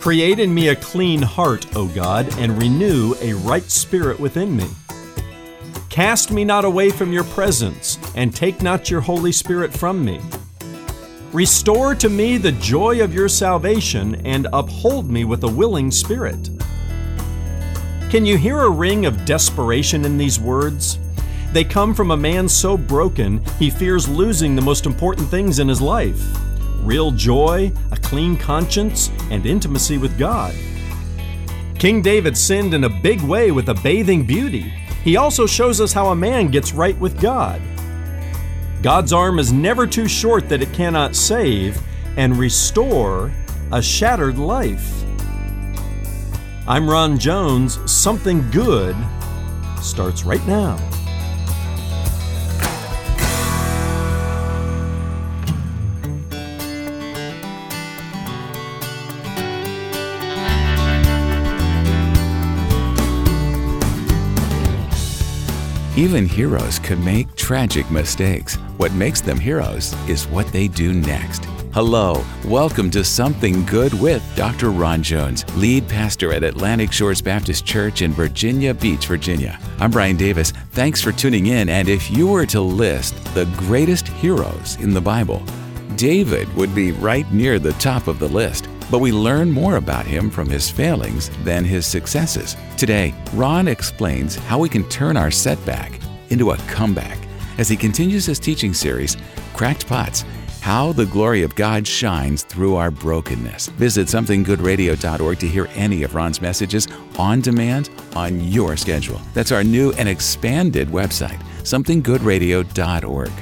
Create 0.00 0.38
in 0.38 0.54
me 0.54 0.68
a 0.68 0.76
clean 0.76 1.20
heart, 1.20 1.76
O 1.76 1.86
God, 1.86 2.26
and 2.38 2.58
renew 2.58 3.14
a 3.20 3.34
right 3.34 3.70
spirit 3.70 4.18
within 4.18 4.56
me. 4.56 4.66
Cast 5.90 6.32
me 6.32 6.42
not 6.42 6.64
away 6.64 6.88
from 6.88 7.12
your 7.12 7.24
presence, 7.24 7.98
and 8.14 8.34
take 8.34 8.62
not 8.62 8.90
your 8.90 9.02
Holy 9.02 9.30
Spirit 9.30 9.74
from 9.74 10.02
me. 10.02 10.18
Restore 11.34 11.94
to 11.96 12.08
me 12.08 12.38
the 12.38 12.52
joy 12.52 13.04
of 13.04 13.12
your 13.12 13.28
salvation, 13.28 14.14
and 14.24 14.48
uphold 14.54 15.10
me 15.10 15.26
with 15.26 15.44
a 15.44 15.48
willing 15.48 15.90
spirit. 15.90 16.48
Can 18.08 18.24
you 18.24 18.38
hear 18.38 18.60
a 18.60 18.70
ring 18.70 19.04
of 19.04 19.26
desperation 19.26 20.06
in 20.06 20.16
these 20.16 20.40
words? 20.40 20.98
They 21.52 21.62
come 21.62 21.94
from 21.94 22.10
a 22.10 22.16
man 22.16 22.48
so 22.48 22.78
broken 22.78 23.44
he 23.58 23.68
fears 23.68 24.08
losing 24.08 24.56
the 24.56 24.62
most 24.62 24.86
important 24.86 25.28
things 25.28 25.58
in 25.58 25.68
his 25.68 25.82
life 25.82 26.24
real 26.82 27.10
joy, 27.10 27.72
a 27.90 27.96
clean 27.96 28.36
conscience, 28.36 29.10
and 29.30 29.46
intimacy 29.46 29.98
with 29.98 30.18
God. 30.18 30.54
King 31.78 32.02
David 32.02 32.36
sinned 32.36 32.74
in 32.74 32.84
a 32.84 32.88
big 32.88 33.20
way 33.22 33.50
with 33.50 33.68
a 33.68 33.74
bathing 33.74 34.26
beauty. 34.26 34.72
He 35.02 35.16
also 35.16 35.46
shows 35.46 35.80
us 35.80 35.92
how 35.92 36.08
a 36.08 36.16
man 36.16 36.48
gets 36.48 36.72
right 36.72 36.98
with 36.98 37.20
God. 37.20 37.62
God's 38.82 39.12
arm 39.12 39.38
is 39.38 39.52
never 39.52 39.86
too 39.86 40.08
short 40.08 40.48
that 40.48 40.62
it 40.62 40.72
cannot 40.72 41.16
save 41.16 41.80
and 42.16 42.36
restore 42.36 43.32
a 43.72 43.80
shattered 43.80 44.38
life. 44.38 45.04
I'm 46.66 46.88
Ron 46.88 47.18
Jones. 47.18 47.78
Something 47.90 48.48
good 48.50 48.96
starts 49.80 50.24
right 50.24 50.46
now. 50.46 50.76
Even 65.96 66.24
heroes 66.24 66.78
can 66.78 67.04
make 67.04 67.34
tragic 67.34 67.90
mistakes. 67.90 68.54
What 68.76 68.92
makes 68.92 69.20
them 69.20 69.40
heroes 69.40 69.92
is 70.08 70.28
what 70.28 70.46
they 70.52 70.68
do 70.68 70.92
next. 70.92 71.46
Hello, 71.74 72.24
welcome 72.44 72.92
to 72.92 73.02
Something 73.02 73.66
Good 73.66 73.92
with 73.94 74.22
Dr. 74.36 74.70
Ron 74.70 75.02
Jones, 75.02 75.44
lead 75.56 75.88
pastor 75.88 76.32
at 76.32 76.44
Atlantic 76.44 76.92
Shores 76.92 77.20
Baptist 77.20 77.66
Church 77.66 78.02
in 78.02 78.12
Virginia 78.12 78.72
Beach, 78.72 79.08
Virginia. 79.08 79.58
I'm 79.80 79.90
Brian 79.90 80.16
Davis. 80.16 80.52
Thanks 80.70 81.02
for 81.02 81.10
tuning 81.10 81.46
in. 81.46 81.68
And 81.68 81.88
if 81.88 82.08
you 82.08 82.28
were 82.28 82.46
to 82.46 82.60
list 82.60 83.16
the 83.34 83.46
greatest 83.56 84.06
heroes 84.06 84.76
in 84.76 84.94
the 84.94 85.00
Bible, 85.00 85.42
David 85.96 86.52
would 86.54 86.72
be 86.72 86.92
right 86.92 87.30
near 87.32 87.58
the 87.58 87.72
top 87.74 88.06
of 88.06 88.20
the 88.20 88.28
list. 88.28 88.68
But 88.90 88.98
we 88.98 89.12
learn 89.12 89.50
more 89.50 89.76
about 89.76 90.04
him 90.04 90.30
from 90.30 90.48
his 90.48 90.70
failings 90.70 91.30
than 91.44 91.64
his 91.64 91.86
successes. 91.86 92.56
Today, 92.76 93.14
Ron 93.34 93.68
explains 93.68 94.34
how 94.34 94.58
we 94.58 94.68
can 94.68 94.88
turn 94.88 95.16
our 95.16 95.30
setback 95.30 96.00
into 96.30 96.50
a 96.50 96.56
comeback 96.68 97.18
as 97.58 97.68
he 97.68 97.76
continues 97.76 98.26
his 98.26 98.38
teaching 98.38 98.74
series, 98.74 99.16
Cracked 99.54 99.86
Pots 99.86 100.24
How 100.60 100.92
the 100.92 101.06
Glory 101.06 101.42
of 101.42 101.54
God 101.54 101.86
Shines 101.86 102.42
Through 102.42 102.76
Our 102.76 102.90
Brokenness. 102.90 103.68
Visit 103.68 104.08
somethinggoodradio.org 104.08 105.38
to 105.38 105.46
hear 105.46 105.68
any 105.74 106.02
of 106.02 106.14
Ron's 106.14 106.40
messages 106.40 106.88
on 107.18 107.40
demand 107.42 107.90
on 108.16 108.40
your 108.40 108.76
schedule. 108.76 109.20
That's 109.34 109.52
our 109.52 109.62
new 109.62 109.92
and 109.92 110.08
expanded 110.08 110.88
website, 110.88 111.40
somethinggoodradio.org. 111.62 113.32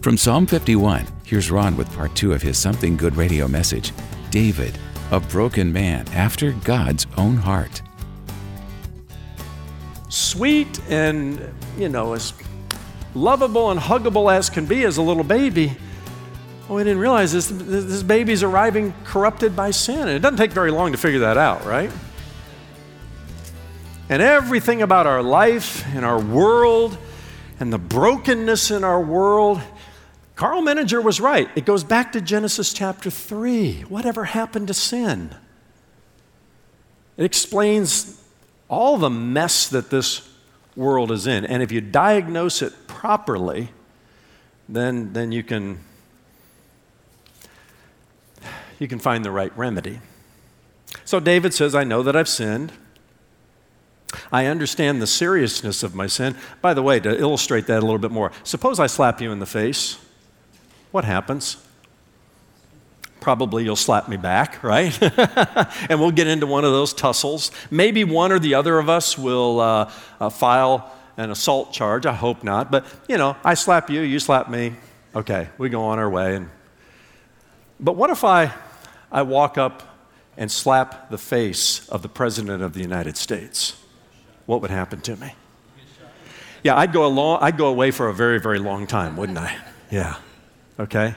From 0.00 0.16
Psalm 0.16 0.46
51, 0.46 1.06
here's 1.24 1.50
Ron 1.50 1.76
with 1.76 1.92
part 1.94 2.14
two 2.14 2.32
of 2.32 2.42
his 2.42 2.58
Something 2.58 2.96
Good 2.96 3.16
Radio 3.16 3.48
message 3.48 3.92
David 4.30 4.78
a 5.10 5.20
broken 5.20 5.72
man 5.72 6.06
after 6.08 6.52
God's 6.52 7.06
own 7.16 7.36
heart. 7.36 7.82
Sweet 10.08 10.80
and, 10.88 11.52
you 11.78 11.88
know, 11.88 12.14
as 12.14 12.32
lovable 13.14 13.70
and 13.70 13.80
huggable 13.80 14.32
as 14.32 14.50
can 14.50 14.66
be 14.66 14.84
as 14.84 14.96
a 14.96 15.02
little 15.02 15.24
baby. 15.24 15.76
Oh, 16.68 16.76
we 16.76 16.84
didn't 16.84 16.98
realize 16.98 17.32
this, 17.32 17.48
this 17.48 18.02
baby's 18.02 18.42
arriving 18.42 18.94
corrupted 19.04 19.54
by 19.54 19.70
sin. 19.70 20.00
And 20.00 20.10
it 20.10 20.20
doesn't 20.20 20.38
take 20.38 20.52
very 20.52 20.70
long 20.70 20.92
to 20.92 20.98
figure 20.98 21.20
that 21.20 21.36
out, 21.36 21.64
right? 21.64 21.90
And 24.08 24.22
everything 24.22 24.82
about 24.82 25.06
our 25.06 25.22
life 25.22 25.84
and 25.94 26.04
our 26.04 26.20
world 26.20 26.96
and 27.60 27.72
the 27.72 27.78
brokenness 27.78 28.70
in 28.70 28.84
our 28.84 29.00
world 29.00 29.60
Karl 30.36 30.62
Menninger 30.62 31.02
was 31.02 31.20
right. 31.20 31.48
It 31.54 31.64
goes 31.64 31.84
back 31.84 32.12
to 32.12 32.20
Genesis 32.20 32.72
chapter 32.72 33.10
3. 33.10 33.82
Whatever 33.82 34.24
happened 34.24 34.68
to 34.68 34.74
sin? 34.74 35.34
It 37.16 37.24
explains 37.24 38.20
all 38.68 38.98
the 38.98 39.10
mess 39.10 39.68
that 39.68 39.90
this 39.90 40.28
world 40.74 41.12
is 41.12 41.28
in. 41.28 41.44
And 41.44 41.62
if 41.62 41.70
you 41.70 41.80
diagnose 41.80 42.62
it 42.62 42.72
properly, 42.88 43.68
then, 44.68 45.12
then 45.12 45.30
you, 45.30 45.44
can, 45.44 45.78
you 48.80 48.88
can 48.88 48.98
find 48.98 49.24
the 49.24 49.30
right 49.30 49.56
remedy. 49.56 50.00
So 51.04 51.20
David 51.20 51.54
says, 51.54 51.76
I 51.76 51.84
know 51.84 52.02
that 52.02 52.16
I've 52.16 52.28
sinned. 52.28 52.72
I 54.32 54.46
understand 54.46 55.00
the 55.00 55.06
seriousness 55.06 55.84
of 55.84 55.94
my 55.94 56.08
sin. 56.08 56.36
By 56.60 56.74
the 56.74 56.82
way, 56.82 56.98
to 57.00 57.16
illustrate 57.20 57.66
that 57.68 57.78
a 57.78 57.86
little 57.86 57.98
bit 57.98 58.10
more, 58.10 58.32
suppose 58.42 58.80
I 58.80 58.88
slap 58.88 59.20
you 59.20 59.30
in 59.30 59.38
the 59.38 59.46
face 59.46 59.98
what 60.94 61.04
happens? 61.04 61.56
Probably 63.18 63.64
you'll 63.64 63.74
slap 63.74 64.08
me 64.08 64.16
back, 64.16 64.62
right? 64.62 64.96
and 65.90 65.98
we'll 65.98 66.12
get 66.12 66.28
into 66.28 66.46
one 66.46 66.64
of 66.64 66.70
those 66.70 66.94
tussles. 66.94 67.50
Maybe 67.68 68.04
one 68.04 68.30
or 68.30 68.38
the 68.38 68.54
other 68.54 68.78
of 68.78 68.88
us 68.88 69.18
will 69.18 69.58
uh, 69.58 69.90
uh, 70.20 70.30
file 70.30 70.94
an 71.16 71.32
assault 71.32 71.72
charge. 71.72 72.06
I 72.06 72.12
hope 72.12 72.44
not. 72.44 72.70
But, 72.70 72.86
you 73.08 73.18
know, 73.18 73.36
I 73.42 73.54
slap 73.54 73.90
you, 73.90 74.02
you 74.02 74.20
slap 74.20 74.48
me. 74.48 74.74
Okay, 75.16 75.48
we 75.58 75.68
go 75.68 75.82
on 75.82 75.98
our 75.98 76.08
way. 76.08 76.36
And, 76.36 76.48
but 77.80 77.96
what 77.96 78.10
if 78.10 78.22
I, 78.22 78.54
I 79.10 79.22
walk 79.22 79.58
up 79.58 79.82
and 80.36 80.48
slap 80.48 81.10
the 81.10 81.18
face 81.18 81.88
of 81.88 82.02
the 82.02 82.08
President 82.08 82.62
of 82.62 82.72
the 82.72 82.82
United 82.82 83.16
States? 83.16 83.82
What 84.46 84.60
would 84.62 84.70
happen 84.70 85.00
to 85.00 85.16
me? 85.16 85.34
Yeah, 86.62 86.78
I'd 86.78 86.92
go, 86.92 87.04
along, 87.04 87.40
I'd 87.42 87.58
go 87.58 87.66
away 87.66 87.90
for 87.90 88.06
a 88.06 88.14
very, 88.14 88.38
very 88.38 88.60
long 88.60 88.86
time, 88.86 89.16
wouldn't 89.16 89.38
I? 89.38 89.56
Yeah 89.90 90.18
okay? 90.78 91.14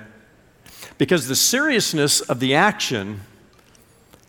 Because 0.97 1.27
the 1.27 1.35
seriousness 1.35 2.21
of 2.21 2.39
the 2.39 2.55
action 2.55 3.21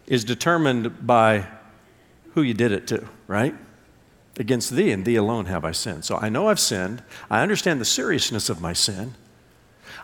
is 0.06 0.24
determined 0.24 1.06
by 1.06 1.46
who 2.34 2.42
you 2.42 2.54
did 2.54 2.72
it 2.72 2.86
to, 2.88 3.06
right? 3.26 3.54
Against 4.38 4.70
thee 4.70 4.90
and 4.90 5.04
thee 5.04 5.16
alone 5.16 5.46
have 5.46 5.64
I 5.64 5.72
sinned. 5.72 6.04
So 6.04 6.16
I 6.16 6.28
know 6.28 6.48
I've 6.48 6.60
sinned. 6.60 7.02
I 7.30 7.42
understand 7.42 7.80
the 7.80 7.84
seriousness 7.84 8.48
of 8.48 8.60
my 8.60 8.72
sin. 8.72 9.14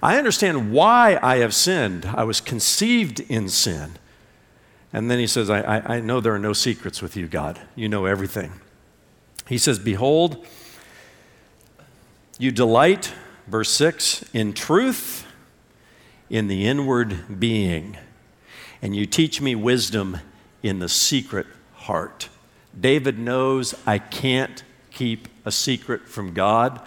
I 0.02 0.18
understand 0.18 0.72
why 0.72 1.18
I 1.22 1.36
have 1.36 1.54
sinned. 1.54 2.04
I 2.06 2.24
was 2.24 2.40
conceived 2.40 3.20
in 3.20 3.48
sin. 3.48 3.92
And 4.92 5.10
then 5.10 5.18
he 5.18 5.26
says, 5.26 5.50
I, 5.50 5.60
I, 5.60 5.96
I 5.96 6.00
know 6.00 6.20
there 6.20 6.34
are 6.34 6.38
no 6.38 6.52
secrets 6.52 7.00
with 7.00 7.16
you, 7.16 7.26
God. 7.26 7.60
You 7.74 7.88
know 7.88 8.04
everything. 8.04 8.52
He 9.48 9.58
says, 9.58 9.78
Behold, 9.78 10.46
you 12.38 12.50
delight 12.50 13.12
verse 13.46 13.70
6 13.70 14.24
in 14.32 14.52
truth, 14.52 15.26
in 16.30 16.48
the 16.48 16.66
inward 16.66 17.38
being, 17.38 17.96
and 18.82 18.94
you 18.94 19.06
teach 19.06 19.40
me 19.40 19.54
wisdom 19.54 20.18
in 20.62 20.78
the 20.78 20.88
secret 20.88 21.46
heart. 21.74 22.28
David 22.78 23.18
knows 23.18 23.74
I 23.86 23.98
can't 23.98 24.64
keep 24.90 25.28
a 25.44 25.52
secret 25.52 26.08
from 26.08 26.32
God. 26.32 26.80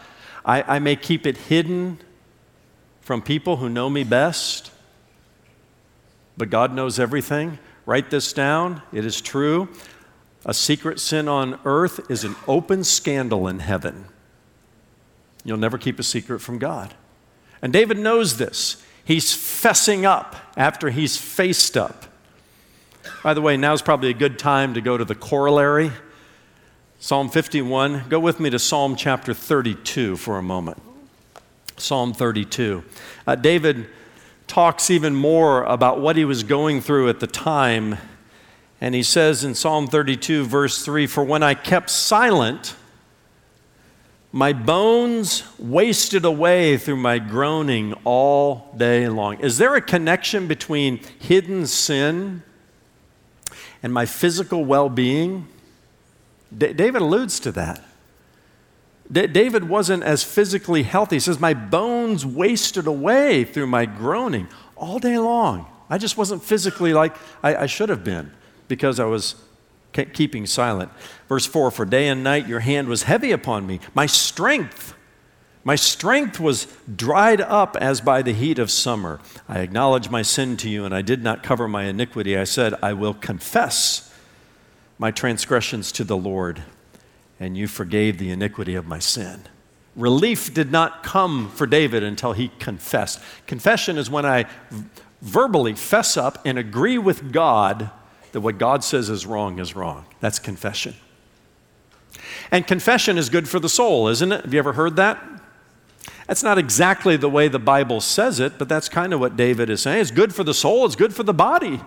I, 0.44 0.64
I 0.64 0.80
may 0.80 0.96
keep 0.96 1.26
it 1.26 1.38
hidden 1.38 2.00
from 3.02 3.22
people 3.22 3.58
who 3.58 3.70
know 3.70 3.90
me 3.90 4.04
best, 4.04 4.72
but 6.36 6.50
God 6.50 6.74
knows 6.74 7.00
everything. 7.00 7.60
Write 7.86 8.10
this 8.10 8.34
down. 8.34 8.82
It 8.92 9.06
is 9.06 9.22
true. 9.22 9.70
A 10.46 10.54
secret 10.54 11.00
sin 11.00 11.28
on 11.28 11.60
earth 11.66 12.12
is 12.12 12.24
an 12.24 12.36
open 12.48 12.84
scandal 12.84 13.48
in 13.48 13.60
heaven. 13.60 14.06
You'll 15.48 15.58
never 15.58 15.78
keep 15.78 15.98
a 15.98 16.04
secret 16.04 16.40
from 16.42 16.60
God. 16.60 16.94
And 17.62 17.72
David 17.72 17.98
knows 17.98 18.36
this. 18.36 18.84
He's 19.06 19.28
fessing 19.28 20.04
up 20.04 20.36
after 20.58 20.90
he's 20.90 21.16
faced 21.16 21.78
up. 21.78 22.04
By 23.24 23.34
the 23.34 23.40
way, 23.40 23.56
now's 23.56 23.82
probably 23.82 24.10
a 24.10 24.14
good 24.14 24.38
time 24.38 24.74
to 24.74 24.82
go 24.82 24.98
to 24.98 25.06
the 25.06 25.16
corollary. 25.16 25.94
Psalm 27.00 27.30
51. 27.30 28.10
Go 28.10 28.20
with 28.20 28.42
me 28.42 28.50
to 28.50 28.60
Psalm 28.60 28.98
chapter 28.98 29.34
32 29.34 30.18
for 30.18 30.38
a 30.38 30.44
moment. 30.44 30.82
Psalm 31.78 32.12
32. 32.12 32.84
Uh, 33.26 33.36
David 33.36 33.88
talks 34.48 34.92
even 34.92 35.16
more 35.16 35.64
about 35.64 36.02
what 36.02 36.18
he 36.18 36.26
was 36.26 36.44
going 36.44 36.82
through 36.82 37.08
at 37.08 37.22
the 37.22 37.28
time. 37.28 37.98
And 38.82 38.94
he 38.94 39.02
says 39.02 39.46
in 39.46 39.56
Psalm 39.56 39.88
32, 39.88 40.44
verse 40.44 40.84
3 40.84 41.08
For 41.08 41.24
when 41.24 41.42
I 41.42 41.54
kept 41.54 41.90
silent, 41.90 42.76
my 44.38 44.54
bones 44.54 45.44
wasted 45.58 46.24
away 46.24 46.78
through 46.78 46.98
my 46.98 47.18
groaning 47.18 47.94
all 48.04 48.72
day 48.78 49.08
long. 49.10 49.40
Is 49.40 49.58
there 49.58 49.76
a 49.76 49.82
connection 49.82 50.48
between 50.48 51.00
hidden 51.20 51.66
sin 51.66 52.44
and 53.84 53.94
my 53.94 54.06
physical 54.06 54.66
well 54.66 54.90
being. 54.90 55.48
D- 56.56 56.74
David 56.74 57.02
alludes 57.02 57.40
to 57.42 57.52
that. 57.54 57.84
D- 59.12 59.28
David 59.28 59.70
wasn't 59.70 60.04
as 60.04 60.24
physically 60.24 60.84
healthy. 60.84 61.18
He 61.18 61.20
says, 61.20 61.40
My 61.40 61.54
bones 61.54 62.26
wasted 62.26 62.88
away 62.88 63.44
through 63.44 63.68
my 63.68 63.86
groaning 63.86 64.48
all 64.76 65.00
day 65.00 65.18
long. 65.18 65.68
I 65.90 65.98
just 65.98 66.18
wasn't 66.18 66.44
physically 66.44 66.94
like 66.94 67.16
I, 67.42 67.56
I 67.56 67.66
should 67.66 67.90
have 67.90 68.04
been 68.04 68.32
because 68.68 69.00
I 69.00 69.06
was 69.06 69.36
keeping 70.06 70.46
silent. 70.46 70.92
Verse 71.28 71.46
4 71.46 71.72
For 71.72 71.86
day 71.86 72.08
and 72.08 72.24
night 72.24 72.48
your 72.48 72.62
hand 72.62 72.88
was 72.88 73.04
heavy 73.04 73.32
upon 73.32 73.68
me. 73.68 73.80
My 73.94 74.06
strength, 74.06 74.94
my 75.64 75.76
strength 75.76 76.40
was 76.40 76.68
dried 76.94 77.42
up 77.42 77.76
as 77.78 78.02
by 78.02 78.22
the 78.22 78.34
heat 78.34 78.60
of 78.60 78.72
summer. 78.72 79.20
I 79.48 79.60
acknowledged 79.60 80.10
my 80.10 80.22
sin 80.22 80.58
to 80.58 80.70
you, 80.70 80.86
and 80.86 80.94
I 80.96 81.02
did 81.02 81.24
not 81.24 81.44
cover 81.44 81.68
my 81.68 81.84
iniquity. 81.84 82.38
I 82.38 82.46
said, 82.46 82.74
I 82.82 82.94
will 82.94 83.14
confess 83.14 84.14
my 84.98 85.12
transgressions 85.12 85.92
to 85.94 86.04
the 86.04 86.18
Lord, 86.18 86.64
and 87.40 87.58
you 87.58 87.68
forgave 87.68 88.18
the 88.18 88.32
iniquity 88.32 88.76
of 88.76 88.88
my 88.88 89.00
sin. 89.00 89.42
Relief 89.96 90.54
did 90.54 90.72
not 90.72 91.02
come 91.04 91.50
for 91.50 91.66
David 91.66 92.04
until 92.04 92.34
he 92.34 92.50
confessed. 92.60 93.20
Confession 93.48 93.98
is 93.98 94.10
when 94.10 94.26
I 94.26 94.46
verbally 95.22 95.74
fess 95.74 96.16
up 96.18 96.40
and 96.46 96.58
agree 96.58 96.98
with 96.98 97.32
God 97.32 97.90
that 98.32 98.42
what 98.42 98.58
God 98.58 98.84
says 98.84 99.10
is 99.10 99.26
wrong 99.26 99.60
is 99.60 99.76
wrong. 99.76 100.06
That's 100.20 100.40
confession. 100.40 100.96
And 102.52 102.66
confession 102.66 103.18
is 103.18 103.30
good 103.30 103.48
for 103.48 103.60
the 103.60 103.70
soul, 103.70 104.08
isn't 104.08 104.32
it? 104.32 104.44
Have 104.44 104.54
you 104.54 104.60
ever 104.60 104.74
heard 104.74 104.96
that? 104.96 105.24
That's 106.28 106.44
not 106.44 106.58
exactly 106.58 107.16
the 107.18 107.30
way 107.30 107.48
the 107.48 107.60
Bible 107.60 108.02
says 108.02 108.40
it, 108.40 108.58
but 108.58 108.68
that's 108.68 108.90
kind 108.90 109.14
of 109.14 109.20
what 109.20 109.38
David 109.38 109.70
is 109.70 109.82
saying. 109.82 110.02
It's 110.02 110.12
good 110.12 110.36
for 110.36 110.44
the 110.44 110.54
soul, 110.54 110.86
it's 110.86 110.96
good 110.96 111.14
for 111.14 111.24
the 111.24 111.34
body. 111.34 111.80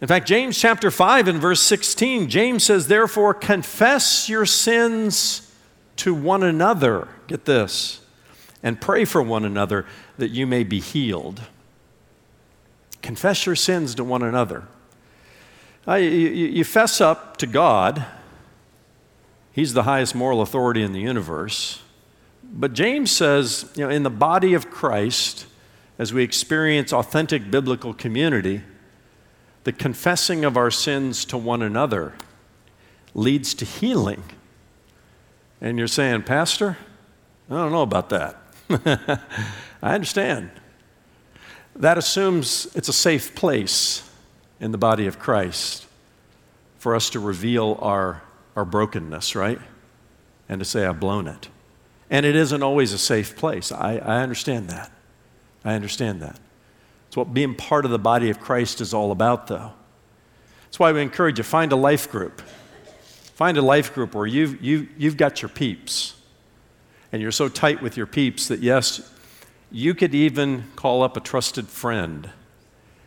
In 0.00 0.08
fact, 0.08 0.26
James 0.26 0.58
chapter 0.58 0.90
5 0.90 1.28
and 1.28 1.40
verse 1.40 1.60
16, 1.60 2.28
James 2.28 2.64
says, 2.64 2.88
Therefore, 2.88 3.34
confess 3.34 4.28
your 4.28 4.44
sins 4.44 5.52
to 5.96 6.12
one 6.12 6.42
another. 6.42 7.08
Get 7.28 7.44
this. 7.44 8.00
And 8.64 8.80
pray 8.80 9.04
for 9.04 9.22
one 9.22 9.44
another 9.44 9.86
that 10.18 10.30
you 10.30 10.46
may 10.46 10.64
be 10.64 10.80
healed. 10.80 11.42
Confess 13.02 13.46
your 13.46 13.56
sins 13.56 13.94
to 13.96 14.04
one 14.04 14.22
another. 14.22 14.64
Uh, 15.86 15.94
you, 15.94 16.08
you 16.08 16.64
fess 16.64 17.00
up 17.00 17.36
to 17.38 17.46
God, 17.46 18.06
He's 19.52 19.74
the 19.74 19.82
highest 19.82 20.14
moral 20.14 20.40
authority 20.40 20.82
in 20.82 20.92
the 20.92 21.00
universe. 21.00 21.82
But 22.42 22.72
James 22.72 23.10
says, 23.10 23.70
you 23.76 23.84
know, 23.84 23.90
in 23.90 24.02
the 24.02 24.10
body 24.10 24.54
of 24.54 24.70
Christ, 24.70 25.46
as 25.98 26.12
we 26.12 26.22
experience 26.22 26.92
authentic 26.92 27.50
biblical 27.50 27.92
community, 27.92 28.62
the 29.64 29.72
confessing 29.72 30.44
of 30.44 30.56
our 30.56 30.70
sins 30.70 31.24
to 31.26 31.36
one 31.36 31.62
another 31.62 32.14
leads 33.14 33.52
to 33.54 33.64
healing. 33.64 34.22
And 35.60 35.78
you're 35.78 35.86
saying, 35.86 36.22
Pastor, 36.22 36.78
I 37.50 37.54
don't 37.54 37.72
know 37.72 37.82
about 37.82 38.08
that. 38.08 38.36
I 39.82 39.94
understand. 39.94 40.50
That 41.76 41.98
assumes 41.98 42.66
it's 42.74 42.88
a 42.88 42.92
safe 42.92 43.34
place 43.34 44.08
in 44.60 44.72
the 44.72 44.78
body 44.78 45.06
of 45.06 45.18
Christ 45.18 45.86
for 46.78 46.94
us 46.94 47.10
to 47.10 47.20
reveal 47.20 47.78
our, 47.80 48.22
our 48.56 48.64
brokenness, 48.64 49.34
right? 49.34 49.58
And 50.48 50.58
to 50.58 50.64
say, 50.64 50.84
I've 50.84 51.00
blown 51.00 51.26
it. 51.26 51.48
And 52.10 52.26
it 52.26 52.36
isn't 52.36 52.62
always 52.62 52.92
a 52.92 52.98
safe 52.98 53.36
place. 53.36 53.72
I, 53.72 53.96
I 53.96 54.22
understand 54.22 54.68
that. 54.68 54.90
I 55.64 55.74
understand 55.74 56.20
that. 56.22 56.38
It's 57.08 57.16
what 57.16 57.32
being 57.32 57.54
part 57.54 57.84
of 57.84 57.90
the 57.90 57.98
body 57.98 58.30
of 58.30 58.40
Christ 58.40 58.80
is 58.80 58.92
all 58.92 59.12
about, 59.12 59.46
though. 59.46 59.72
That's 60.64 60.78
why 60.78 60.92
we 60.92 61.02
encourage 61.02 61.38
you 61.38 61.44
find 61.44 61.72
a 61.72 61.76
life 61.76 62.10
group. 62.10 62.40
Find 63.34 63.56
a 63.58 63.62
life 63.62 63.94
group 63.94 64.14
where 64.14 64.26
you've, 64.26 64.62
you, 64.62 64.88
you've 64.96 65.16
got 65.16 65.42
your 65.42 65.48
peeps. 65.48 66.14
And 67.12 67.20
you're 67.20 67.30
so 67.30 67.48
tight 67.48 67.82
with 67.82 67.96
your 67.96 68.06
peeps 68.06 68.48
that, 68.48 68.60
yes, 68.60 69.11
you 69.72 69.94
could 69.94 70.14
even 70.14 70.64
call 70.76 71.02
up 71.02 71.16
a 71.16 71.20
trusted 71.20 71.66
friend 71.66 72.30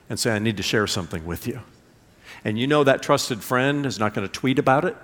and 0.09 0.19
say, 0.19 0.35
I 0.35 0.39
need 0.39 0.57
to 0.57 0.63
share 0.63 0.87
something 0.87 1.23
with 1.25 1.47
you. 1.47 1.61
And 2.43 2.59
you 2.59 2.65
know 2.65 2.83
that 2.83 3.03
trusted 3.03 3.43
friend 3.43 3.85
is 3.85 3.99
not 3.99 4.13
going 4.13 4.27
to 4.27 4.31
tweet 4.31 4.57
about 4.59 4.83
it. 4.83 4.97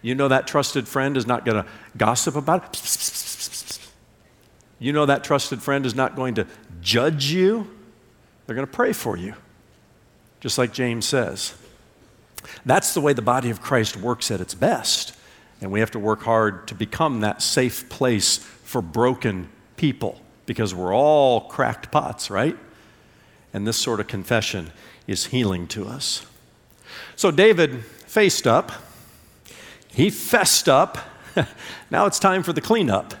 You 0.00 0.14
know 0.14 0.28
that 0.28 0.46
trusted 0.46 0.88
friend 0.88 1.16
is 1.16 1.26
not 1.26 1.44
going 1.44 1.62
to 1.62 1.70
gossip 1.96 2.34
about 2.34 2.64
it. 2.64 3.92
You 4.78 4.92
know 4.92 5.06
that 5.06 5.22
trusted 5.22 5.62
friend 5.62 5.86
is 5.86 5.94
not 5.94 6.16
going 6.16 6.34
to 6.36 6.46
judge 6.80 7.26
you. 7.30 7.70
They're 8.46 8.56
going 8.56 8.66
to 8.66 8.72
pray 8.72 8.92
for 8.92 9.16
you, 9.16 9.34
just 10.40 10.58
like 10.58 10.72
James 10.72 11.06
says. 11.06 11.54
That's 12.64 12.94
the 12.94 13.00
way 13.00 13.12
the 13.12 13.22
body 13.22 13.50
of 13.50 13.60
Christ 13.60 13.96
works 13.96 14.30
at 14.30 14.40
its 14.40 14.54
best. 14.54 15.14
And 15.60 15.70
we 15.70 15.80
have 15.80 15.90
to 15.92 15.98
work 15.98 16.22
hard 16.22 16.68
to 16.68 16.74
become 16.74 17.20
that 17.20 17.42
safe 17.42 17.88
place 17.88 18.38
for 18.38 18.82
broken 18.82 19.48
people 19.76 20.20
because 20.46 20.74
we're 20.74 20.94
all 20.94 21.42
cracked 21.42 21.90
pots, 21.90 22.30
right? 22.30 22.56
And 23.52 23.66
this 23.66 23.76
sort 23.76 24.00
of 24.00 24.06
confession 24.06 24.72
is 25.06 25.26
healing 25.26 25.66
to 25.68 25.86
us. 25.86 26.24
So 27.16 27.30
David 27.30 27.84
faced 27.84 28.46
up, 28.46 28.72
he 29.88 30.10
fessed 30.10 30.68
up. 30.68 30.98
now 31.90 32.06
it's 32.06 32.18
time 32.18 32.42
for 32.42 32.52
the 32.52 32.60
cleanup. 32.60 33.14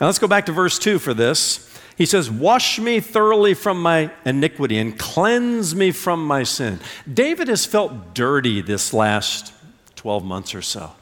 Now 0.00 0.06
let's 0.06 0.18
go 0.18 0.28
back 0.28 0.46
to 0.46 0.52
verse 0.52 0.78
2 0.78 0.98
for 0.98 1.14
this. 1.14 1.64
He 1.96 2.06
says, 2.06 2.30
Wash 2.30 2.78
me 2.78 3.00
thoroughly 3.00 3.54
from 3.54 3.82
my 3.82 4.12
iniquity 4.24 4.78
and 4.78 4.96
cleanse 4.96 5.74
me 5.74 5.90
from 5.90 6.24
my 6.24 6.44
sin. 6.44 6.78
David 7.12 7.48
has 7.48 7.66
felt 7.66 8.14
dirty 8.14 8.60
this 8.60 8.94
last 8.94 9.52
12 9.96 10.24
months 10.24 10.54
or 10.54 10.62
so. 10.62 10.92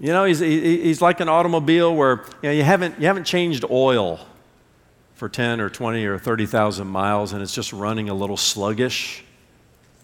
You 0.00 0.14
know, 0.14 0.24
he's, 0.24 0.38
he's 0.38 1.02
like 1.02 1.20
an 1.20 1.28
automobile 1.28 1.94
where 1.94 2.24
you, 2.42 2.48
know, 2.48 2.50
you, 2.52 2.62
haven't, 2.62 2.98
you 2.98 3.06
haven't 3.06 3.24
changed 3.24 3.66
oil 3.70 4.18
for 5.14 5.28
10 5.28 5.60
or 5.60 5.68
20 5.68 6.06
or 6.06 6.18
30,000 6.18 6.86
miles 6.86 7.34
and 7.34 7.42
it's 7.42 7.54
just 7.54 7.70
running 7.74 8.08
a 8.08 8.14
little 8.14 8.38
sluggish. 8.38 9.22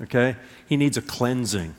Okay? 0.03 0.37
He 0.69 0.77
needs 0.77 0.99
a 0.99 1.03
cleansing. 1.03 1.75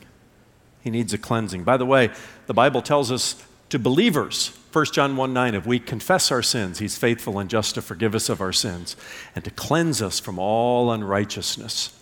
He 0.82 0.90
needs 0.90 1.12
a 1.12 1.18
cleansing. 1.18 1.62
By 1.62 1.76
the 1.76 1.86
way, 1.86 2.10
the 2.48 2.54
Bible 2.54 2.82
tells 2.82 3.12
us 3.12 3.40
to 3.68 3.78
believers, 3.78 4.48
1 4.72 4.86
John 4.86 5.16
1 5.16 5.32
9, 5.32 5.54
if 5.54 5.64
we 5.64 5.78
confess 5.78 6.32
our 6.32 6.42
sins, 6.42 6.80
he's 6.80 6.98
faithful 6.98 7.38
and 7.38 7.48
just 7.48 7.76
to 7.76 7.82
forgive 7.82 8.16
us 8.16 8.28
of 8.28 8.40
our 8.40 8.52
sins 8.52 8.96
and 9.36 9.44
to 9.44 9.50
cleanse 9.52 10.02
us 10.02 10.18
from 10.18 10.40
all 10.40 10.90
unrighteousness. 10.90 11.96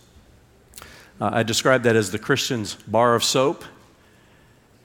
Uh, 1.21 1.29
I 1.33 1.43
describe 1.43 1.83
that 1.83 1.95
as 1.95 2.11
the 2.11 2.19
Christian's 2.19 2.73
bar 2.73 3.13
of 3.13 3.23
soap. 3.23 3.63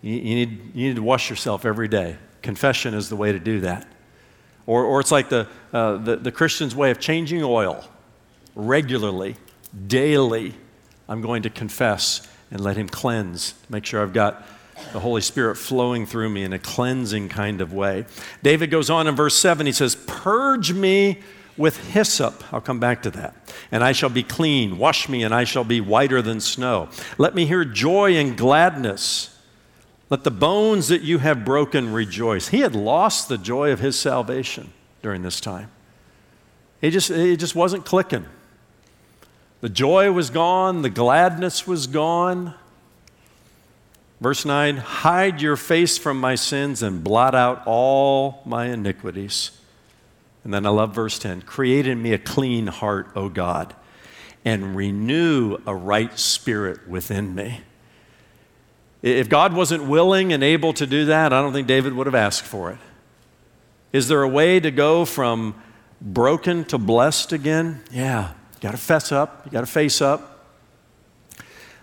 You, 0.02 0.14
you, 0.14 0.34
need, 0.34 0.74
you 0.74 0.88
need 0.88 0.96
to 0.96 1.02
wash 1.02 1.30
yourself 1.30 1.64
every 1.64 1.88
day. 1.88 2.16
Confession 2.42 2.92
is 2.92 3.08
the 3.08 3.16
way 3.16 3.32
to 3.32 3.38
do 3.38 3.60
that. 3.60 3.86
Or, 4.66 4.84
or 4.84 5.00
it's 5.00 5.10
like 5.10 5.28
the, 5.28 5.48
uh, 5.72 5.96
the, 5.96 6.16
the 6.16 6.32
Christian's 6.32 6.74
way 6.74 6.90
of 6.90 7.00
changing 7.00 7.42
oil 7.42 7.84
regularly, 8.54 9.36
daily. 9.86 10.54
I'm 11.08 11.20
going 11.20 11.42
to 11.42 11.50
confess 11.50 12.28
and 12.50 12.60
let 12.60 12.76
Him 12.76 12.88
cleanse, 12.88 13.54
make 13.68 13.86
sure 13.86 14.02
I've 14.02 14.12
got 14.12 14.46
the 14.92 15.00
Holy 15.00 15.20
Spirit 15.20 15.56
flowing 15.56 16.06
through 16.06 16.28
me 16.28 16.42
in 16.42 16.52
a 16.52 16.58
cleansing 16.58 17.28
kind 17.28 17.60
of 17.60 17.72
way. 17.72 18.04
David 18.42 18.70
goes 18.70 18.90
on 18.90 19.06
in 19.06 19.14
verse 19.14 19.36
7, 19.36 19.66
he 19.66 19.72
says, 19.72 19.94
Purge 19.94 20.72
me 20.72 21.20
with 21.56 21.92
hyssop. 21.92 22.42
I'll 22.52 22.60
come 22.60 22.80
back 22.80 23.02
to 23.02 23.10
that. 23.12 23.34
And 23.70 23.84
I 23.84 23.92
shall 23.92 24.08
be 24.08 24.22
clean. 24.22 24.78
Wash 24.78 25.08
me, 25.08 25.22
and 25.22 25.34
I 25.34 25.44
shall 25.44 25.64
be 25.64 25.80
whiter 25.80 26.22
than 26.22 26.40
snow. 26.40 26.88
Let 27.18 27.34
me 27.34 27.46
hear 27.46 27.64
joy 27.64 28.16
and 28.16 28.36
gladness 28.36 29.31
let 30.12 30.24
the 30.24 30.30
bones 30.30 30.88
that 30.88 31.00
you 31.00 31.20
have 31.20 31.42
broken 31.42 31.90
rejoice. 31.90 32.48
He 32.48 32.60
had 32.60 32.74
lost 32.74 33.30
the 33.30 33.38
joy 33.38 33.72
of 33.72 33.80
his 33.80 33.98
salvation 33.98 34.70
during 35.00 35.22
this 35.22 35.40
time. 35.40 35.70
He 36.82 36.90
just, 36.90 37.10
it 37.10 37.38
just 37.38 37.54
wasn't 37.54 37.86
clicking. 37.86 38.26
The 39.62 39.70
joy 39.70 40.12
was 40.12 40.28
gone, 40.28 40.82
the 40.82 40.90
gladness 40.90 41.66
was 41.66 41.86
gone. 41.86 42.52
Verse 44.20 44.44
9 44.44 44.76
Hide 44.76 45.40
your 45.40 45.56
face 45.56 45.96
from 45.96 46.20
my 46.20 46.34
sins 46.34 46.82
and 46.82 47.02
blot 47.02 47.34
out 47.34 47.62
all 47.64 48.42
my 48.44 48.66
iniquities. 48.66 49.52
And 50.44 50.52
then 50.52 50.66
I 50.66 50.68
love 50.68 50.94
verse 50.94 51.18
10 51.18 51.40
Create 51.40 51.86
in 51.86 52.02
me 52.02 52.12
a 52.12 52.18
clean 52.18 52.66
heart, 52.66 53.08
O 53.16 53.30
God, 53.30 53.74
and 54.44 54.76
renew 54.76 55.56
a 55.66 55.74
right 55.74 56.18
spirit 56.18 56.86
within 56.86 57.34
me. 57.34 57.62
If 59.02 59.28
God 59.28 59.52
wasn't 59.52 59.84
willing 59.84 60.32
and 60.32 60.44
able 60.44 60.72
to 60.74 60.86
do 60.86 61.06
that, 61.06 61.32
I 61.32 61.42
don't 61.42 61.52
think 61.52 61.66
David 61.66 61.92
would 61.94 62.06
have 62.06 62.14
asked 62.14 62.44
for 62.44 62.70
it. 62.70 62.78
Is 63.92 64.08
there 64.08 64.22
a 64.22 64.28
way 64.28 64.60
to 64.60 64.70
go 64.70 65.04
from 65.04 65.60
broken 66.00 66.64
to 66.66 66.78
blessed 66.78 67.32
again? 67.32 67.82
Yeah. 67.90 68.30
You 68.54 68.60
got 68.60 68.70
to 68.70 68.78
fess 68.78 69.10
up, 69.10 69.42
you 69.44 69.50
got 69.50 69.60
to 69.60 69.66
face 69.66 70.00
up. 70.00 70.46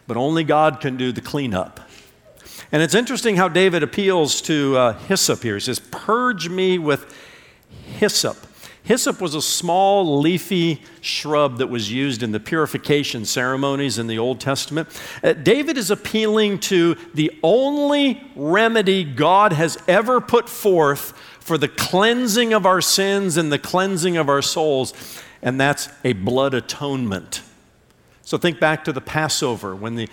But 0.08 0.18
only 0.18 0.44
God 0.44 0.80
can 0.80 0.98
do 0.98 1.12
the 1.12 1.22
cleanup. 1.22 1.82
And 2.72 2.82
it's 2.82 2.96
interesting 2.96 3.36
how 3.36 3.48
David 3.48 3.84
appeals 3.84 4.42
to 4.44 4.78
uh, 4.78 4.94
hyssop 4.94 5.44
here. 5.44 5.56
He 5.56 5.60
says, 5.60 5.80
Purge 5.80 6.50
me 6.50 6.80
with 6.80 7.16
hyssop. 7.98 8.38
Hyssop 8.90 9.22
was 9.22 9.36
a 9.36 9.42
small, 9.44 10.20
leafy 10.20 10.82
shrub 11.00 11.60
that 11.60 11.68
was 11.68 11.92
used 11.92 12.24
in 12.24 12.32
the 12.32 12.40
purification 12.40 13.24
ceremonies 13.24 14.00
in 14.00 14.08
the 14.08 14.18
Old 14.18 14.40
Testament. 14.40 14.90
Uh, 15.24 15.34
David 15.34 15.78
is 15.78 15.92
appealing 15.92 16.58
to 16.62 16.96
the 17.14 17.32
only 17.44 18.24
remedy 18.36 19.04
God 19.04 19.54
has 19.54 19.78
ever 19.88 20.20
put 20.20 20.50
forth 20.50 21.12
for 21.40 21.56
the 21.56 21.68
cleansing 21.68 22.52
of 22.52 22.66
our 22.66 22.82
sins 22.82 23.38
and 23.38 23.52
the 23.52 23.60
cleansing 23.60 24.18
of 24.18 24.28
our 24.28 24.42
souls, 24.42 24.96
and 25.44 25.62
that's 25.62 25.90
a 26.04 26.14
blood 26.14 26.56
atonement. 26.56 27.44
So 28.24 28.40
think 28.40 28.60
back 28.60 28.84
to 28.86 28.92
the 28.92 29.02
Passover 29.02 29.76
when 29.76 29.98
the 29.98 30.10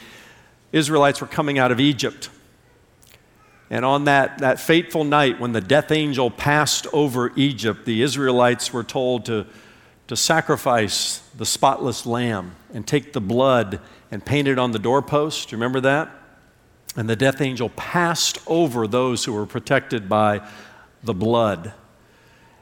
Israelites 0.72 1.22
were 1.22 1.26
coming 1.26 1.58
out 1.58 1.72
of 1.72 1.80
Egypt. 1.80 2.28
And 3.68 3.84
on 3.84 4.04
that, 4.04 4.38
that 4.38 4.60
fateful 4.60 5.04
night 5.04 5.40
when 5.40 5.52
the 5.52 5.60
death 5.60 5.90
angel 5.90 6.30
passed 6.30 6.86
over 6.92 7.32
Egypt, 7.34 7.84
the 7.84 8.02
Israelites 8.02 8.72
were 8.72 8.84
told 8.84 9.24
to, 9.26 9.46
to 10.06 10.16
sacrifice 10.16 11.18
the 11.36 11.46
spotless 11.46 12.06
lamb 12.06 12.54
and 12.72 12.86
take 12.86 13.12
the 13.12 13.20
blood 13.20 13.80
and 14.10 14.24
paint 14.24 14.46
it 14.46 14.58
on 14.58 14.70
the 14.70 14.78
doorpost. 14.78 15.48
Do 15.48 15.56
you 15.56 15.58
remember 15.58 15.80
that? 15.80 16.10
And 16.96 17.10
the 17.10 17.16
death 17.16 17.40
angel 17.40 17.70
passed 17.70 18.38
over 18.46 18.86
those 18.86 19.24
who 19.24 19.32
were 19.32 19.46
protected 19.46 20.08
by 20.08 20.48
the 21.02 21.12
blood. 21.12 21.74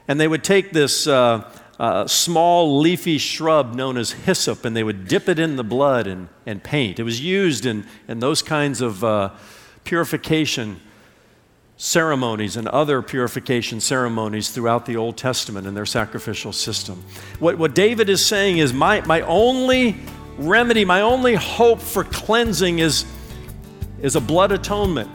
And 0.07 0.19
they 0.19 0.27
would 0.27 0.43
take 0.43 0.71
this 0.71 1.07
uh, 1.07 1.49
uh, 1.79 2.07
small 2.07 2.79
leafy 2.79 3.19
shrub 3.19 3.75
known 3.75 3.97
as 3.97 4.11
hyssop 4.11 4.65
and 4.65 4.75
they 4.75 4.83
would 4.83 5.07
dip 5.07 5.29
it 5.29 5.37
in 5.37 5.55
the 5.55 5.63
blood 5.63 6.07
and, 6.07 6.29
and 6.45 6.63
paint. 6.63 6.99
It 6.99 7.03
was 7.03 7.21
used 7.21 7.65
in, 7.65 7.85
in 8.07 8.19
those 8.19 8.41
kinds 8.41 8.81
of 8.81 9.03
uh, 9.03 9.31
purification 9.83 10.81
ceremonies 11.77 12.55
and 12.55 12.67
other 12.69 13.01
purification 13.01 13.81
ceremonies 13.81 14.49
throughout 14.49 14.85
the 14.85 14.95
Old 14.95 15.17
Testament 15.17 15.67
and 15.67 15.75
their 15.75 15.85
sacrificial 15.85 16.53
system. 16.53 17.03
What, 17.39 17.57
what 17.57 17.75
David 17.75 18.09
is 18.09 18.25
saying 18.25 18.59
is 18.59 18.73
my, 18.73 19.01
my 19.01 19.21
only 19.21 19.97
remedy, 20.37 20.85
my 20.85 21.01
only 21.01 21.35
hope 21.35 21.81
for 21.81 22.03
cleansing 22.03 22.79
is, 22.79 23.05
is 24.01 24.15
a 24.15 24.21
blood 24.21 24.51
atonement. 24.51 25.09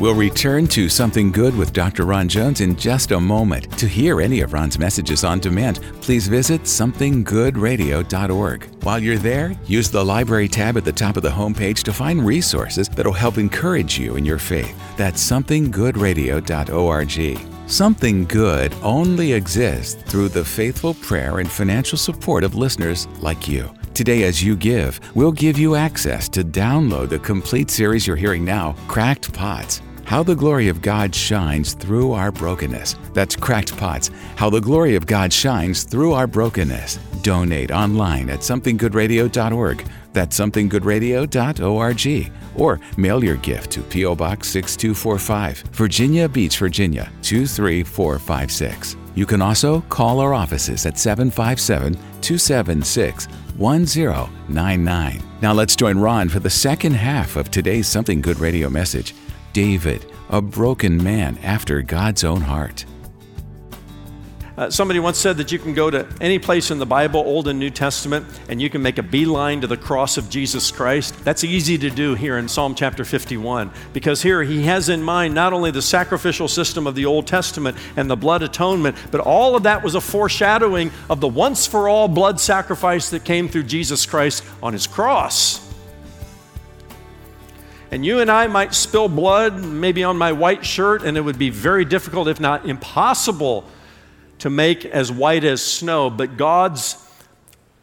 We'll 0.00 0.14
return 0.14 0.66
to 0.68 0.88
Something 0.88 1.30
Good 1.30 1.54
with 1.54 1.74
Dr. 1.74 2.06
Ron 2.06 2.26
Jones 2.26 2.62
in 2.62 2.74
just 2.74 3.10
a 3.10 3.20
moment. 3.20 3.70
To 3.76 3.86
hear 3.86 4.22
any 4.22 4.40
of 4.40 4.54
Ron's 4.54 4.78
messages 4.78 5.24
on 5.24 5.40
demand, 5.40 5.82
please 6.00 6.26
visit 6.26 6.62
somethinggoodradio.org. 6.62 8.82
While 8.82 8.98
you're 8.98 9.18
there, 9.18 9.54
use 9.66 9.90
the 9.90 10.02
Library 10.02 10.48
tab 10.48 10.78
at 10.78 10.86
the 10.86 10.92
top 10.92 11.18
of 11.18 11.22
the 11.22 11.28
homepage 11.28 11.82
to 11.82 11.92
find 11.92 12.24
resources 12.24 12.88
that'll 12.88 13.12
help 13.12 13.36
encourage 13.36 13.98
you 13.98 14.16
in 14.16 14.24
your 14.24 14.38
faith. 14.38 14.74
That's 14.96 15.22
somethinggoodradio.org. 15.22 17.70
Something 17.70 18.24
good 18.24 18.74
only 18.82 19.34
exists 19.34 20.02
through 20.04 20.30
the 20.30 20.46
faithful 20.46 20.94
prayer 20.94 21.40
and 21.40 21.50
financial 21.50 21.98
support 21.98 22.42
of 22.42 22.54
listeners 22.54 23.06
like 23.20 23.46
you. 23.46 23.70
Today, 23.92 24.22
as 24.22 24.42
you 24.42 24.56
give, 24.56 24.98
we'll 25.14 25.30
give 25.30 25.58
you 25.58 25.74
access 25.74 26.26
to 26.30 26.42
download 26.42 27.10
the 27.10 27.18
complete 27.18 27.70
series 27.70 28.06
you're 28.06 28.16
hearing 28.16 28.46
now, 28.46 28.74
Cracked 28.88 29.34
Pots. 29.34 29.82
How 30.10 30.22
the 30.24 30.34
Glory 30.34 30.66
of 30.66 30.82
God 30.82 31.14
Shines 31.14 31.74
Through 31.74 32.10
Our 32.10 32.32
Brokenness. 32.32 32.96
That's 33.14 33.36
Cracked 33.36 33.76
Pots. 33.76 34.10
How 34.34 34.50
the 34.50 34.60
Glory 34.60 34.96
of 34.96 35.06
God 35.06 35.32
Shines 35.32 35.84
Through 35.84 36.14
Our 36.14 36.26
Brokenness. 36.26 36.98
Donate 37.22 37.70
online 37.70 38.28
at 38.28 38.40
somethinggoodradio.org. 38.40 39.86
That's 40.12 40.36
somethinggoodradio.org. 40.36 42.32
Or 42.56 42.80
mail 42.96 43.22
your 43.22 43.36
gift 43.36 43.70
to 43.70 43.82
P.O. 43.82 44.16
Box 44.16 44.48
6245, 44.48 45.58
Virginia 45.74 46.28
Beach, 46.28 46.58
Virginia 46.58 47.08
23456. 47.22 48.96
You 49.14 49.26
can 49.26 49.40
also 49.40 49.82
call 49.82 50.18
our 50.18 50.34
offices 50.34 50.86
at 50.86 50.98
757 50.98 51.94
276 52.20 53.26
1099. 53.56 55.22
Now 55.40 55.52
let's 55.52 55.76
join 55.76 55.98
Ron 55.98 56.28
for 56.28 56.40
the 56.40 56.50
second 56.50 56.94
half 56.94 57.36
of 57.36 57.52
today's 57.52 57.86
Something 57.86 58.20
Good 58.20 58.40
radio 58.40 58.68
message. 58.68 59.14
David, 59.52 60.06
a 60.28 60.40
broken 60.40 61.02
man 61.02 61.38
after 61.38 61.82
God's 61.82 62.24
own 62.24 62.42
heart. 62.42 62.84
Uh, 64.60 64.68
somebody 64.68 65.00
once 65.00 65.16
said 65.16 65.38
that 65.38 65.50
you 65.50 65.58
can 65.58 65.72
go 65.72 65.88
to 65.88 66.06
any 66.20 66.38
place 66.38 66.70
in 66.70 66.78
the 66.78 66.84
Bible, 66.84 67.20
Old 67.20 67.48
and 67.48 67.58
New 67.58 67.70
Testament, 67.70 68.26
and 68.50 68.60
you 68.60 68.68
can 68.68 68.82
make 68.82 68.98
a 68.98 69.02
beeline 69.02 69.62
to 69.62 69.66
the 69.66 69.76
cross 69.78 70.18
of 70.18 70.28
Jesus 70.28 70.70
Christ. 70.70 71.14
That's 71.24 71.44
easy 71.44 71.78
to 71.78 71.88
do 71.88 72.14
here 72.14 72.36
in 72.36 72.46
Psalm 72.46 72.74
chapter 72.74 73.02
51, 73.02 73.70
because 73.94 74.20
here 74.20 74.42
he 74.42 74.64
has 74.64 74.90
in 74.90 75.02
mind 75.02 75.34
not 75.34 75.54
only 75.54 75.70
the 75.70 75.80
sacrificial 75.80 76.46
system 76.46 76.86
of 76.86 76.94
the 76.94 77.06
Old 77.06 77.26
Testament 77.26 77.78
and 77.96 78.10
the 78.10 78.16
blood 78.16 78.42
atonement, 78.42 78.98
but 79.10 79.22
all 79.22 79.56
of 79.56 79.62
that 79.62 79.82
was 79.82 79.94
a 79.94 80.00
foreshadowing 80.00 80.90
of 81.08 81.20
the 81.20 81.28
once 81.28 81.66
for 81.66 81.88
all 81.88 82.06
blood 82.06 82.38
sacrifice 82.38 83.08
that 83.08 83.24
came 83.24 83.48
through 83.48 83.62
Jesus 83.62 84.04
Christ 84.04 84.44
on 84.62 84.74
his 84.74 84.86
cross. 84.86 85.69
And 87.90 88.06
you 88.06 88.20
and 88.20 88.30
I 88.30 88.46
might 88.46 88.72
spill 88.74 89.08
blood, 89.08 89.64
maybe 89.64 90.04
on 90.04 90.16
my 90.16 90.32
white 90.32 90.64
shirt, 90.64 91.02
and 91.02 91.16
it 91.16 91.22
would 91.22 91.38
be 91.38 91.50
very 91.50 91.84
difficult, 91.84 92.28
if 92.28 92.38
not 92.38 92.66
impossible, 92.66 93.64
to 94.38 94.48
make 94.48 94.84
as 94.84 95.10
white 95.10 95.44
as 95.44 95.60
snow. 95.60 96.08
But 96.08 96.36
God's 96.36 97.04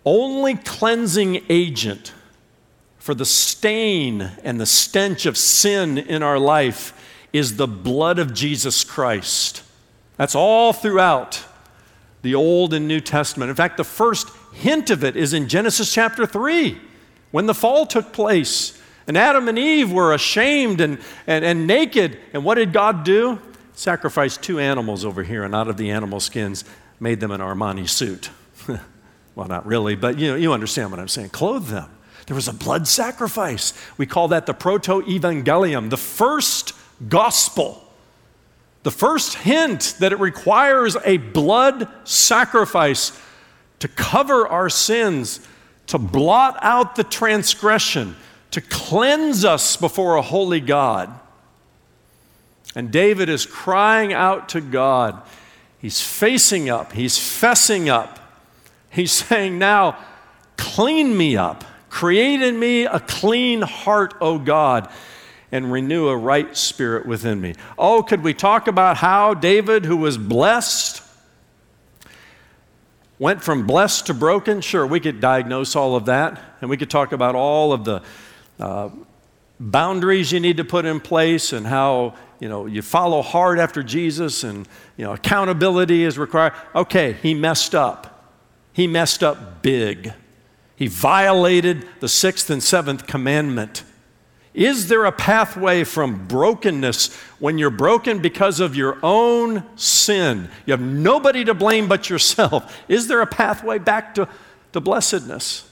only 0.06 0.56
cleansing 0.56 1.44
agent 1.50 2.14
for 2.98 3.14
the 3.14 3.26
stain 3.26 4.32
and 4.44 4.60
the 4.60 4.66
stench 4.66 5.26
of 5.26 5.38
sin 5.38 5.98
in 5.98 6.24
our 6.24 6.40
life 6.40 6.94
is 7.34 7.58
the 7.58 7.68
blood 7.68 8.18
of 8.18 8.34
Jesus 8.34 8.84
Christ. 8.84 9.64
That's 10.16 10.36
all 10.36 10.74
throughout 10.74 11.44
the 12.22 12.36
Old 12.36 12.74
and 12.74 12.88
New 12.88 13.00
Testament. 13.00 13.50
In 13.50 13.56
fact, 13.56 13.78
the 13.78 13.84
first 13.84 14.30
hint 14.54 14.90
of 14.90 15.04
it 15.04 15.16
is 15.16 15.34
in 15.34 15.48
Genesis 15.48 15.94
chapter 15.94 16.26
3 16.26 16.78
when 17.32 17.46
the 17.46 17.54
fall 17.54 17.86
took 17.86 18.12
place. 18.12 18.77
And 19.08 19.18
Adam 19.18 19.48
and 19.48 19.58
Eve 19.58 19.92
were 19.92 20.14
ashamed 20.14 20.82
and, 20.82 21.00
and, 21.26 21.46
and 21.46 21.66
naked. 21.66 22.20
And 22.34 22.44
what 22.44 22.56
did 22.56 22.74
God 22.74 23.06
do? 23.06 23.40
Sacrificed 23.74 24.44
two 24.44 24.60
animals 24.60 25.06
over 25.06 25.24
here, 25.24 25.44
and 25.44 25.56
out 25.56 25.68
of 25.68 25.78
the 25.78 25.92
animal 25.92 26.20
skins, 26.20 26.66
made 27.00 27.20
them 27.20 27.32
an 27.32 27.40
Armani 27.40 27.88
suit. 27.88 28.30
well, 29.36 29.48
not 29.48 29.66
really, 29.66 29.96
but 29.96 30.20
you, 30.20 30.30
know, 30.30 30.36
you 30.36 30.52
understand 30.52 30.92
what 30.92 31.00
I'm 31.00 31.08
saying. 31.08 31.30
Clothe 31.30 31.68
them. 31.68 31.90
There 32.26 32.36
was 32.36 32.50
a 32.50 32.54
blood 32.54 32.88
sacrifice. 32.88 33.74
We 33.98 34.06
call 34.06 34.28
that 34.30 34.46
the 34.46 34.54
proto 34.54 35.02
evangelium, 35.04 35.90
the 35.90 35.98
first 35.98 36.74
gospel. 37.08 37.84
The 38.84 38.92
first 38.92 39.36
hint 39.36 39.96
that 40.00 40.12
it 40.12 40.20
requires 40.20 40.98
a 41.06 41.18
blood 41.18 41.88
sacrifice 42.04 43.18
to 43.80 43.88
cover 43.88 44.48
our 44.48 44.70
sins, 44.70 45.40
to 45.88 45.98
blot 45.98 46.58
out 46.62 46.96
the 46.96 47.04
transgression, 47.04 48.16
to 48.52 48.62
cleanse 48.62 49.44
us 49.46 49.76
before 49.78 50.16
a 50.16 50.22
holy 50.22 50.60
God. 50.60 51.12
And 52.76 52.92
David 52.92 53.30
is 53.30 53.46
crying 53.46 54.14
out 54.14 54.50
to 54.50 54.62
God. 54.62 55.22
He's 55.80 56.02
facing 56.02 56.70
up, 56.70 56.94
he's 56.94 57.18
fessing 57.18 57.88
up. 57.88 58.20
He's 58.90 59.12
saying, 59.28 59.58
Now, 59.60 59.98
clean 60.58 61.16
me 61.16 61.38
up. 61.38 61.64
Create 61.90 62.42
in 62.42 62.60
me 62.60 62.86
a 62.86 63.00
clean 63.00 63.62
heart, 63.62 64.14
O 64.20 64.38
God, 64.38 64.90
and 65.52 65.72
renew 65.72 66.10
a 66.10 66.18
right 66.18 66.56
spirit 66.56 67.06
within 67.06 67.40
me. 67.40 67.56
Oh, 67.78 68.04
could 68.04 68.24
we 68.24 68.34
talk 68.34 68.68
about 68.68 68.98
how 68.98 69.34
David, 69.34 69.86
who 69.86 69.98
was 69.98 70.18
blessed, 70.18 71.02
went 73.18 73.42
from 73.42 73.66
blessed 73.66 74.08
to 74.08 74.14
broken? 74.14 74.62
Sure, 74.62 74.86
we 74.86 75.00
could 75.00 75.22
diagnose 75.22 75.76
all 75.76 75.96
of 75.96 76.06
that, 76.06 76.40
and 76.62 76.70
we 76.70 76.78
could 76.78 76.90
talk 76.90 77.14
about 77.14 77.36
all 77.36 77.72
of 77.72 77.86
the 77.86 78.04
uh, 78.60 78.90
boundaries 79.60 80.32
you 80.32 80.40
need 80.40 80.58
to 80.58 80.64
put 80.64 80.86
in 80.86 81.00
place 81.00 81.54
and 81.54 81.66
how 81.66 82.14
you 82.40 82.48
know 82.48 82.66
you 82.66 82.82
follow 82.82 83.22
hard 83.22 83.58
after 83.58 83.82
jesus 83.82 84.44
and 84.44 84.68
you 84.98 85.06
know 85.06 85.14
accountability 85.14 86.04
is 86.04 86.18
required. 86.18 86.54
Okay 86.76 87.14
he 87.14 87.34
messed 87.34 87.74
up. 87.74 88.14
He 88.74 88.86
messed 88.86 89.24
up 89.24 89.64
big. 89.64 90.14
He 90.76 90.88
violated 90.88 91.88
the 92.00 92.08
sixth 92.08 92.52
and 92.52 92.62
seventh 92.62 93.08
commandment. 93.08 93.84
Is 94.54 94.88
there 94.88 95.06
a 95.06 95.12
pathway 95.12 95.84
from 95.84 96.28
brokenness 96.28 97.16
when 97.40 97.58
you're 97.58 97.70
broken 97.70 98.20
because 98.20 98.60
of 98.60 98.76
your 98.76 98.98
own 99.04 99.64
sin? 99.76 100.50
You 100.66 100.72
have 100.74 100.82
nobody 100.82 101.44
to 101.46 101.54
blame 101.54 101.88
but 101.88 102.10
yourself. 102.10 102.76
Is 102.88 103.08
there 103.08 103.22
a 103.22 103.28
pathway 103.28 103.80
back 103.80 104.16
to, 104.16 104.28
to 104.74 104.80
blessedness? 104.80 105.70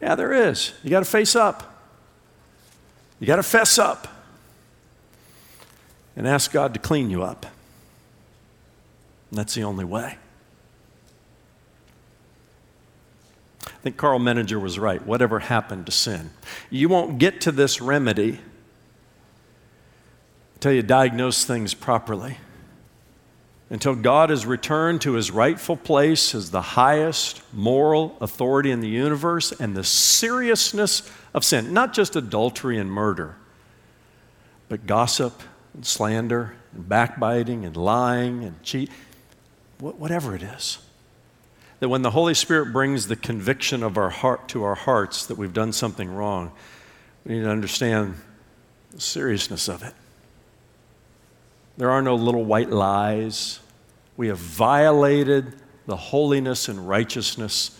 Yeah 0.00 0.16
there 0.16 0.32
is. 0.32 0.74
You 0.82 0.90
got 0.90 1.00
to 1.00 1.10
face 1.10 1.36
up 1.36 1.73
you 3.20 3.26
got 3.26 3.36
to 3.36 3.42
fess 3.42 3.78
up 3.78 4.08
and 6.16 6.26
ask 6.26 6.52
God 6.52 6.74
to 6.74 6.80
clean 6.80 7.10
you 7.10 7.22
up. 7.22 7.46
And 9.30 9.38
that's 9.38 9.54
the 9.54 9.64
only 9.64 9.84
way. 9.84 10.18
I 13.66 13.70
think 13.84 13.96
Karl 13.96 14.18
Menninger 14.18 14.60
was 14.60 14.78
right. 14.78 15.04
Whatever 15.04 15.40
happened 15.40 15.86
to 15.86 15.92
sin? 15.92 16.30
You 16.70 16.88
won't 16.88 17.18
get 17.18 17.40
to 17.42 17.52
this 17.52 17.80
remedy 17.80 18.40
until 20.54 20.72
you 20.72 20.82
diagnose 20.82 21.44
things 21.44 21.74
properly, 21.74 22.38
until 23.70 23.94
God 23.94 24.30
has 24.30 24.44
returned 24.44 25.00
to 25.02 25.14
his 25.14 25.30
rightful 25.30 25.76
place 25.76 26.34
as 26.34 26.50
the 26.50 26.60
highest 26.60 27.42
moral 27.52 28.16
authority 28.20 28.70
in 28.70 28.80
the 28.80 28.88
universe 28.88 29.52
and 29.52 29.74
the 29.74 29.84
seriousness 29.84 31.10
of 31.32 31.44
sin, 31.44 31.72
not 31.72 31.94
just 31.94 32.14
adultery 32.14 32.78
and 32.78 32.90
murder, 32.90 33.36
but 34.68 34.86
gossip 34.86 35.42
and 35.72 35.84
slander 35.86 36.54
and 36.72 36.88
backbiting 36.88 37.64
and 37.64 37.76
lying 37.76 38.44
and 38.44 38.62
cheat, 38.62 38.90
whatever 39.78 40.34
it 40.34 40.42
is. 40.42 40.78
That 41.80 41.88
when 41.88 42.02
the 42.02 42.10
Holy 42.10 42.34
Spirit 42.34 42.72
brings 42.72 43.08
the 43.08 43.16
conviction 43.16 43.82
of 43.82 43.98
our 43.98 44.10
heart 44.10 44.48
to 44.48 44.62
our 44.62 44.74
hearts 44.74 45.26
that 45.26 45.36
we've 45.36 45.52
done 45.52 45.72
something 45.72 46.14
wrong, 46.14 46.52
we 47.24 47.34
need 47.34 47.42
to 47.42 47.50
understand 47.50 48.14
the 48.92 49.00
seriousness 49.00 49.68
of 49.68 49.82
it. 49.82 49.94
There 51.76 51.90
are 51.90 52.02
no 52.02 52.14
little 52.14 52.44
white 52.44 52.70
lies. 52.70 53.60
We 54.16 54.28
have 54.28 54.38
violated 54.38 55.54
the 55.86 55.96
holiness 55.96 56.68
and 56.68 56.88
righteousness 56.88 57.78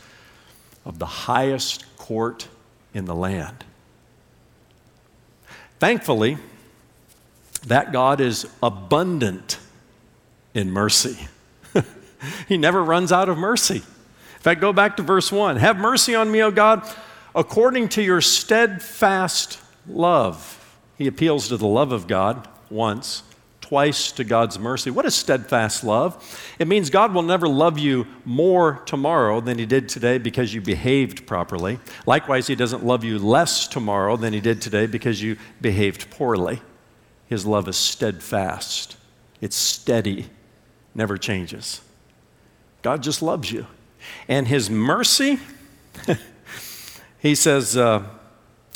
of 0.85 0.99
the 0.99 1.07
highest 1.07 1.97
court 1.97 2.49
in 2.93 3.05
the 3.05 3.15
land. 3.15 3.65
Thankfully, 5.79 6.39
that 7.67 7.93
God 7.93 8.21
is 8.21 8.47
abundant 8.63 9.59
in 10.53 10.71
mercy. 10.71 11.29
he 12.49 12.57
never 12.59 12.83
runs 12.83 13.11
out 13.13 13.29
of 13.29 13.39
mercy. 13.39 13.77
In 13.77 14.41
fact, 14.41 14.61
go 14.61 14.73
back 14.73 14.97
to 14.99 15.03
verse 15.03 15.33
1. 15.33 15.57
Have 15.57 15.79
mercy 15.79 16.15
on 16.15 16.31
me, 16.31 16.43
O 16.43 16.51
God, 16.51 16.87
according 17.35 17.89
to 17.91 18.03
your 18.03 18.21
steadfast 18.21 19.59
love. 19.87 20.61
He 20.99 21.07
appeals 21.07 21.49
to 21.49 21.57
the 21.57 21.67
love 21.67 21.93
of 21.93 22.07
God 22.07 22.47
once 22.71 23.23
twice 23.65 24.13
to 24.13 24.25
God's 24.25 24.59
mercy. 24.59 24.91
What 24.91 25.07
is 25.07 25.15
steadfast 25.15 25.85
love? 25.85 26.55
It 26.59 26.69
means 26.69 26.91
God 26.91 27.15
will 27.15 27.23
never 27.23 27.49
love 27.49 27.79
you 27.79 28.07
more 28.27 28.83
tomorrow 28.85 29.41
than 29.41 29.59
He 29.59 29.65
did 29.65 29.89
today 29.89 30.19
because 30.19 30.53
you 30.53 30.61
behaved 30.61 31.27
properly. 31.27 31.79
Likewise, 32.05 32.47
He 32.47 32.55
doesn't 32.55 32.85
love 32.85 33.05
you 33.05 33.19
less 33.19 33.67
tomorrow 33.67 34.19
than 34.19 34.35
He 34.35 34.41
did 34.41 34.61
today 34.61 34.87
because 34.87 35.23
you 35.23 35.39
behaved 35.63 36.11
poorly. 36.11 36.61
His 37.27 37.47
love 37.47 37.67
is 37.67 37.77
steadfast, 37.77 38.99
it's 39.41 39.57
steady, 39.57 40.29
never 40.95 41.17
changes. 41.17 41.81
God 42.83 43.03
just 43.03 43.23
loves 43.23 43.51
you. 43.51 43.67
And 44.29 44.47
His 44.47 44.69
mercy, 44.69 45.39
He 47.19 47.35
says, 47.35 47.79
uh, 47.79 48.03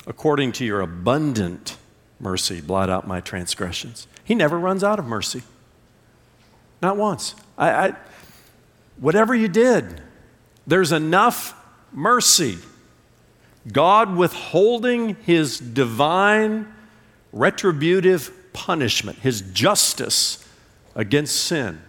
according 0.06 0.52
to 0.52 0.64
your 0.64 0.80
abundant 0.80 1.76
mercy, 2.20 2.60
blot 2.60 2.90
out 2.90 3.06
my 3.06 3.20
transgressions. 3.20 4.06
He 4.24 4.34
never 4.34 4.58
runs 4.58 4.84
out 4.84 4.98
of 4.98 5.06
mercy. 5.06 5.42
Not 6.82 6.96
once. 6.96 7.34
I, 7.56 7.70
I, 7.70 7.96
whatever 8.98 9.34
you 9.34 9.48
did, 9.48 10.02
there's 10.66 10.92
enough 10.92 11.54
mercy. 11.92 12.58
God 13.70 14.16
withholding 14.16 15.16
his 15.24 15.58
divine 15.58 16.72
retributive 17.32 18.32
punishment, 18.52 19.18
his 19.18 19.40
justice 19.40 20.46
against 20.94 21.36
sin. 21.36 21.80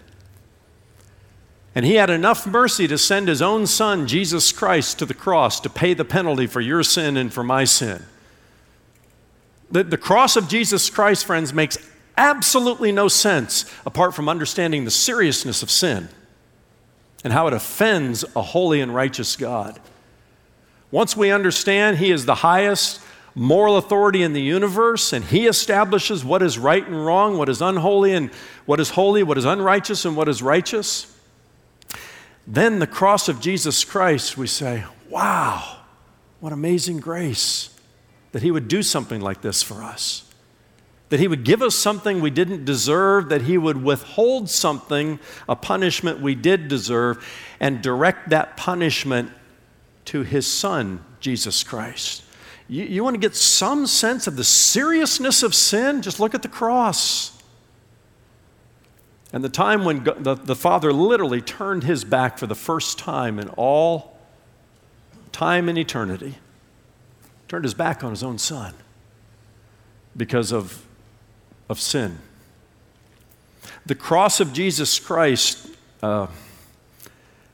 And 1.75 1.85
he 1.85 1.95
had 1.95 2.09
enough 2.09 2.47
mercy 2.47 2.87
to 2.87 2.97
send 2.97 3.27
his 3.27 3.41
own 3.41 3.67
son, 3.67 4.07
Jesus 4.07 4.51
Christ, 4.51 4.99
to 4.99 5.05
the 5.05 5.13
cross 5.13 5.59
to 5.61 5.69
pay 5.69 5.93
the 5.93 6.05
penalty 6.05 6.47
for 6.47 6.61
your 6.61 6.83
sin 6.83 7.15
and 7.15 7.31
for 7.31 7.43
my 7.43 7.63
sin. 7.63 8.03
The, 9.71 9.83
the 9.83 9.97
cross 9.97 10.35
of 10.35 10.47
Jesus 10.47 10.89
Christ, 10.89 11.25
friends, 11.25 11.53
makes 11.53 11.77
absolutely 12.17 12.91
no 12.91 13.07
sense 13.07 13.71
apart 13.85 14.13
from 14.13 14.27
understanding 14.27 14.83
the 14.83 14.91
seriousness 14.91 15.63
of 15.63 15.71
sin 15.71 16.09
and 17.23 17.33
how 17.33 17.47
it 17.47 17.53
offends 17.53 18.25
a 18.35 18.41
holy 18.41 18.81
and 18.81 18.93
righteous 18.93 19.35
God. 19.35 19.79
Once 20.91 21.15
we 21.15 21.31
understand 21.31 21.97
He 21.97 22.11
is 22.11 22.25
the 22.25 22.35
highest 22.35 23.01
moral 23.35 23.77
authority 23.77 24.23
in 24.23 24.33
the 24.33 24.41
universe 24.41 25.13
and 25.13 25.23
He 25.23 25.47
establishes 25.47 26.25
what 26.25 26.41
is 26.41 26.57
right 26.57 26.85
and 26.85 27.05
wrong, 27.05 27.37
what 27.37 27.47
is 27.47 27.61
unholy 27.61 28.13
and 28.13 28.31
what 28.65 28.79
is 28.79 28.89
holy, 28.91 29.23
what 29.23 29.37
is 29.37 29.45
unrighteous 29.45 30.03
and 30.03 30.17
what 30.17 30.27
is 30.27 30.41
righteous, 30.41 31.15
then 32.47 32.79
the 32.79 32.87
cross 32.87 33.29
of 33.29 33.39
Jesus 33.39 33.85
Christ, 33.85 34.37
we 34.37 34.47
say, 34.47 34.83
wow, 35.09 35.77
what 36.39 36.51
amazing 36.51 36.99
grace 36.99 37.78
that 38.31 38.41
He 38.41 38.51
would 38.51 38.67
do 38.67 38.83
something 38.83 39.21
like 39.21 39.41
this 39.41 39.63
for 39.63 39.83
us 39.83 40.29
that 41.09 41.19
he 41.19 41.27
would 41.27 41.43
give 41.43 41.61
us 41.61 41.75
something 41.75 42.21
we 42.21 42.29
didn't 42.29 42.65
deserve, 42.65 43.29
that 43.29 43.41
he 43.43 43.57
would 43.57 43.83
withhold 43.83 44.49
something, 44.49 45.19
a 45.47 45.55
punishment 45.55 46.21
we 46.21 46.35
did 46.35 46.67
deserve, 46.67 47.25
and 47.59 47.81
direct 47.81 48.29
that 48.29 48.55
punishment 48.55 49.31
to 50.05 50.21
his 50.21 50.47
son, 50.47 51.03
Jesus 51.19 51.63
Christ. 51.63 52.23
You, 52.67 52.85
you 52.85 53.03
want 53.03 53.15
to 53.15 53.19
get 53.19 53.35
some 53.35 53.87
sense 53.87 54.27
of 54.27 54.35
the 54.35 54.43
seriousness 54.43 55.41
of 55.41 55.55
sin? 55.55 56.03
Just 56.03 56.19
look 56.19 56.35
at 56.35 56.43
the 56.43 56.47
cross. 56.47 57.35
And 59.33 59.43
the 59.43 59.49
time 59.49 59.83
when 59.85 60.03
the, 60.03 60.35
the 60.35 60.55
Father 60.55 60.93
literally 60.93 61.41
turned 61.41 61.83
his 61.83 62.03
back 62.03 62.37
for 62.37 62.45
the 62.45 62.55
first 62.55 62.99
time 62.99 63.39
in 63.39 63.49
all 63.49 64.17
time 65.31 65.69
and 65.69 65.77
eternity, 65.77 66.37
turned 67.49 67.65
his 67.65 67.73
back 67.73 68.03
on 68.03 68.11
his 68.11 68.23
own 68.23 68.37
son 68.37 68.73
because 70.15 70.53
of 70.53 70.85
of 71.69 71.79
sin. 71.79 72.17
The 73.85 73.95
cross 73.95 74.39
of 74.39 74.51
Jesus 74.51 74.99
Christ 74.99 75.67
uh, 76.01 76.27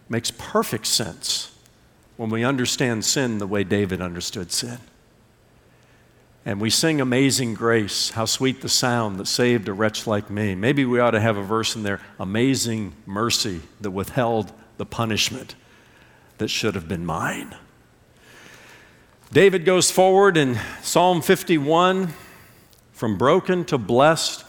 makes 0.09 0.31
perfect 0.31 0.87
sense 0.87 1.55
when 2.17 2.29
we 2.29 2.43
understand 2.43 3.03
sin 3.03 3.37
the 3.37 3.47
way 3.47 3.63
David 3.63 4.01
understood 4.01 4.51
sin. 4.51 4.79
And 6.45 6.61
we 6.61 6.69
sing 6.69 7.01
Amazing 7.01 7.55
Grace, 7.55 8.11
how 8.11 8.25
sweet 8.25 8.61
the 8.61 8.69
sound 8.69 9.19
that 9.19 9.27
saved 9.27 9.67
a 9.67 9.73
wretch 9.73 10.05
like 10.05 10.29
me. 10.29 10.55
Maybe 10.55 10.85
we 10.85 10.99
ought 10.99 11.11
to 11.11 11.19
have 11.19 11.37
a 11.37 11.43
verse 11.43 11.75
in 11.75 11.83
there 11.83 11.99
Amazing 12.19 12.93
mercy 13.05 13.61
that 13.81 13.91
withheld 13.91 14.51
the 14.77 14.85
punishment 14.85 15.55
that 16.37 16.49
should 16.49 16.75
have 16.75 16.87
been 16.87 17.05
mine. 17.05 17.55
David 19.31 19.65
goes 19.65 19.89
forward 19.89 20.37
in 20.37 20.59
Psalm 20.81 21.21
51 21.21 22.13
from 22.93 23.17
broken 23.17 23.65
to 23.65 23.77
blessed. 23.77 24.45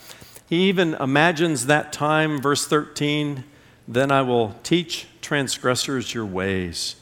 He 0.49 0.69
even 0.69 0.95
imagines 0.95 1.67
that 1.67 1.93
time, 1.93 2.41
verse 2.41 2.67
13, 2.67 3.43
then 3.89 4.13
I 4.13 4.23
will 4.23 4.55
teach 4.63 5.07
transgressors 5.23 6.13
your 6.15 6.27
ways, 6.27 6.97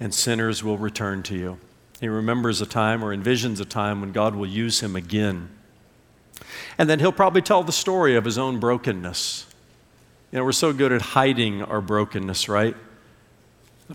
and 0.00 0.14
sinners 0.14 0.64
will 0.64 0.78
return 0.78 1.22
to 1.24 1.36
you. 1.36 1.58
He 2.00 2.08
remembers 2.08 2.60
a 2.60 2.66
time 2.66 3.04
or 3.04 3.14
envisions 3.14 3.60
a 3.60 3.64
time 3.64 4.00
when 4.00 4.12
God 4.12 4.34
will 4.34 4.46
use 4.46 4.80
him 4.80 4.96
again. 4.96 5.50
And 6.78 6.88
then 6.88 7.00
he'll 7.00 7.12
probably 7.12 7.42
tell 7.42 7.62
the 7.62 7.70
story 7.70 8.16
of 8.16 8.24
his 8.24 8.38
own 8.38 8.58
brokenness. 8.58 9.46
You 10.32 10.38
know, 10.38 10.44
we're 10.44 10.52
so 10.52 10.72
good 10.72 10.92
at 10.92 11.02
hiding 11.02 11.62
our 11.62 11.80
brokenness, 11.80 12.48
right? 12.48 12.76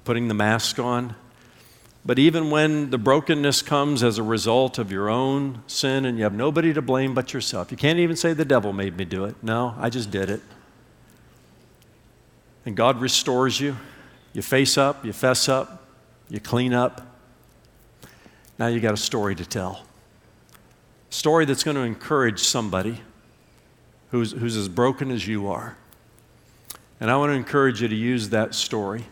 Putting 0.03 0.27
the 0.27 0.33
mask 0.33 0.79
on. 0.79 1.15
But 2.05 2.19
even 2.19 2.49
when 2.49 2.89
the 2.89 2.97
brokenness 2.97 3.61
comes 3.61 4.03
as 4.03 4.17
a 4.17 4.23
result 4.23 4.77
of 4.77 4.91
your 4.91 5.09
own 5.09 5.63
sin 5.67 6.03
and 6.03 6.17
you 6.17 6.25
have 6.25 6.33
nobody 6.33 6.73
to 6.73 6.81
blame 6.81 7.13
but 7.13 7.33
yourself, 7.33 7.71
you 7.71 7.77
can't 7.77 7.99
even 7.99 8.17
say 8.17 8.33
the 8.33 8.43
devil 8.43 8.73
made 8.73 8.97
me 8.97 9.05
do 9.05 9.23
it. 9.23 9.35
No, 9.41 9.73
I 9.77 9.89
just 9.89 10.11
did 10.11 10.29
it. 10.29 10.41
And 12.65 12.75
God 12.75 12.99
restores 12.99 13.59
you. 13.59 13.77
You 14.33 14.41
face 14.41 14.77
up, 14.77 15.05
you 15.05 15.13
fess 15.13 15.47
up, 15.47 15.87
you 16.29 16.39
clean 16.39 16.73
up. 16.73 17.15
Now 18.57 18.67
you 18.67 18.79
got 18.79 18.93
a 18.93 18.97
story 18.97 19.35
to 19.35 19.45
tell. 19.45 19.85
A 21.09 21.13
story 21.13 21.45
that's 21.45 21.63
going 21.63 21.75
to 21.75 21.83
encourage 21.83 22.39
somebody 22.39 23.01
who's, 24.11 24.31
who's 24.31 24.57
as 24.57 24.67
broken 24.67 25.09
as 25.09 25.27
you 25.27 25.47
are. 25.47 25.77
And 26.99 27.09
I 27.09 27.15
want 27.15 27.31
to 27.31 27.35
encourage 27.35 27.81
you 27.81 27.87
to 27.87 27.95
use 27.95 28.29
that 28.29 28.55
story 28.55 29.05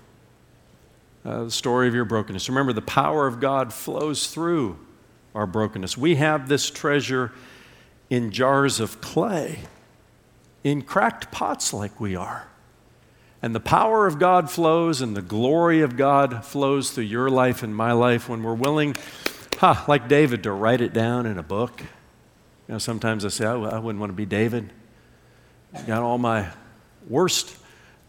uh, 1.23 1.45
the 1.45 1.51
story 1.51 1.87
of 1.87 1.93
your 1.93 2.05
brokenness. 2.05 2.49
Remember, 2.49 2.73
the 2.73 2.81
power 2.81 3.27
of 3.27 3.39
God 3.39 3.73
flows 3.73 4.27
through 4.27 4.79
our 5.35 5.45
brokenness. 5.45 5.97
We 5.97 6.15
have 6.15 6.49
this 6.49 6.69
treasure 6.69 7.31
in 8.09 8.31
jars 8.31 8.79
of 8.79 9.01
clay, 9.01 9.59
in 10.63 10.81
cracked 10.81 11.31
pots 11.31 11.73
like 11.73 11.99
we 11.99 12.15
are. 12.15 12.47
And 13.41 13.55
the 13.55 13.59
power 13.59 14.05
of 14.05 14.19
God 14.19 14.51
flows 14.51 15.01
and 15.01 15.15
the 15.15 15.21
glory 15.21 15.81
of 15.81 15.97
God 15.97 16.45
flows 16.45 16.91
through 16.91 17.05
your 17.05 17.29
life 17.29 17.63
and 17.63 17.75
my 17.75 17.91
life 17.91 18.29
when 18.29 18.43
we're 18.43 18.53
willing, 18.53 18.95
huh, 19.57 19.83
like 19.87 20.07
David, 20.07 20.43
to 20.43 20.51
write 20.51 20.81
it 20.81 20.93
down 20.93 21.25
in 21.25 21.39
a 21.39 21.43
book. 21.43 21.81
You 21.81 22.73
know, 22.73 22.77
sometimes 22.77 23.25
I 23.25 23.29
say, 23.29 23.45
I, 23.45 23.53
I 23.53 23.79
wouldn't 23.79 23.99
want 23.99 24.11
to 24.11 24.15
be 24.15 24.25
David. 24.27 24.71
Got 25.87 26.03
all 26.03 26.17
my 26.17 26.49
worst 27.07 27.55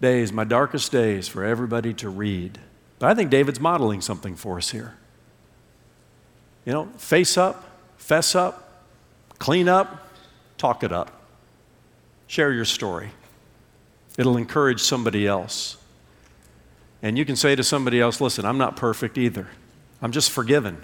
days, 0.00 0.32
my 0.32 0.44
darkest 0.44 0.92
days 0.92 1.28
for 1.28 1.44
everybody 1.44 1.94
to 1.94 2.10
read. 2.10 2.58
But 3.02 3.10
I 3.10 3.14
think 3.14 3.30
David's 3.30 3.58
modeling 3.58 4.00
something 4.00 4.36
for 4.36 4.58
us 4.58 4.70
here. 4.70 4.94
You 6.64 6.72
know, 6.72 6.86
face 6.98 7.36
up, 7.36 7.64
fess 7.96 8.36
up, 8.36 8.84
clean 9.40 9.68
up, 9.68 10.08
talk 10.56 10.84
it 10.84 10.92
up. 10.92 11.10
Share 12.28 12.52
your 12.52 12.64
story. 12.64 13.10
It'll 14.16 14.36
encourage 14.36 14.80
somebody 14.80 15.26
else. 15.26 15.78
And 17.02 17.18
you 17.18 17.24
can 17.24 17.34
say 17.34 17.56
to 17.56 17.64
somebody 17.64 18.00
else, 18.00 18.20
listen, 18.20 18.44
I'm 18.44 18.56
not 18.56 18.76
perfect 18.76 19.18
either. 19.18 19.48
I'm 20.00 20.12
just 20.12 20.30
forgiven. 20.30 20.80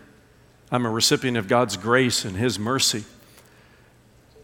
I'm 0.72 0.86
a 0.86 0.90
recipient 0.90 1.36
of 1.36 1.46
God's 1.46 1.76
grace 1.76 2.24
and 2.24 2.36
His 2.36 2.58
mercy. 2.58 3.04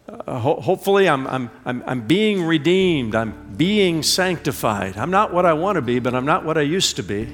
Uh, 0.07 0.39
ho- 0.39 0.61
hopefully, 0.61 1.09
I'm, 1.09 1.27
I'm, 1.27 1.51
I'm, 1.65 1.83
I'm 1.85 2.07
being 2.07 2.45
redeemed. 2.45 3.15
I'm 3.15 3.53
being 3.57 4.01
sanctified. 4.01 4.95
I'm 4.95 5.11
not 5.11 5.33
what 5.33 5.45
I 5.45 5.51
want 5.51 5.75
to 5.75 5.81
be, 5.81 5.99
but 5.99 6.15
I'm 6.15 6.25
not 6.25 6.45
what 6.45 6.57
I 6.57 6.61
used 6.61 6.95
to 6.95 7.03
be. 7.03 7.27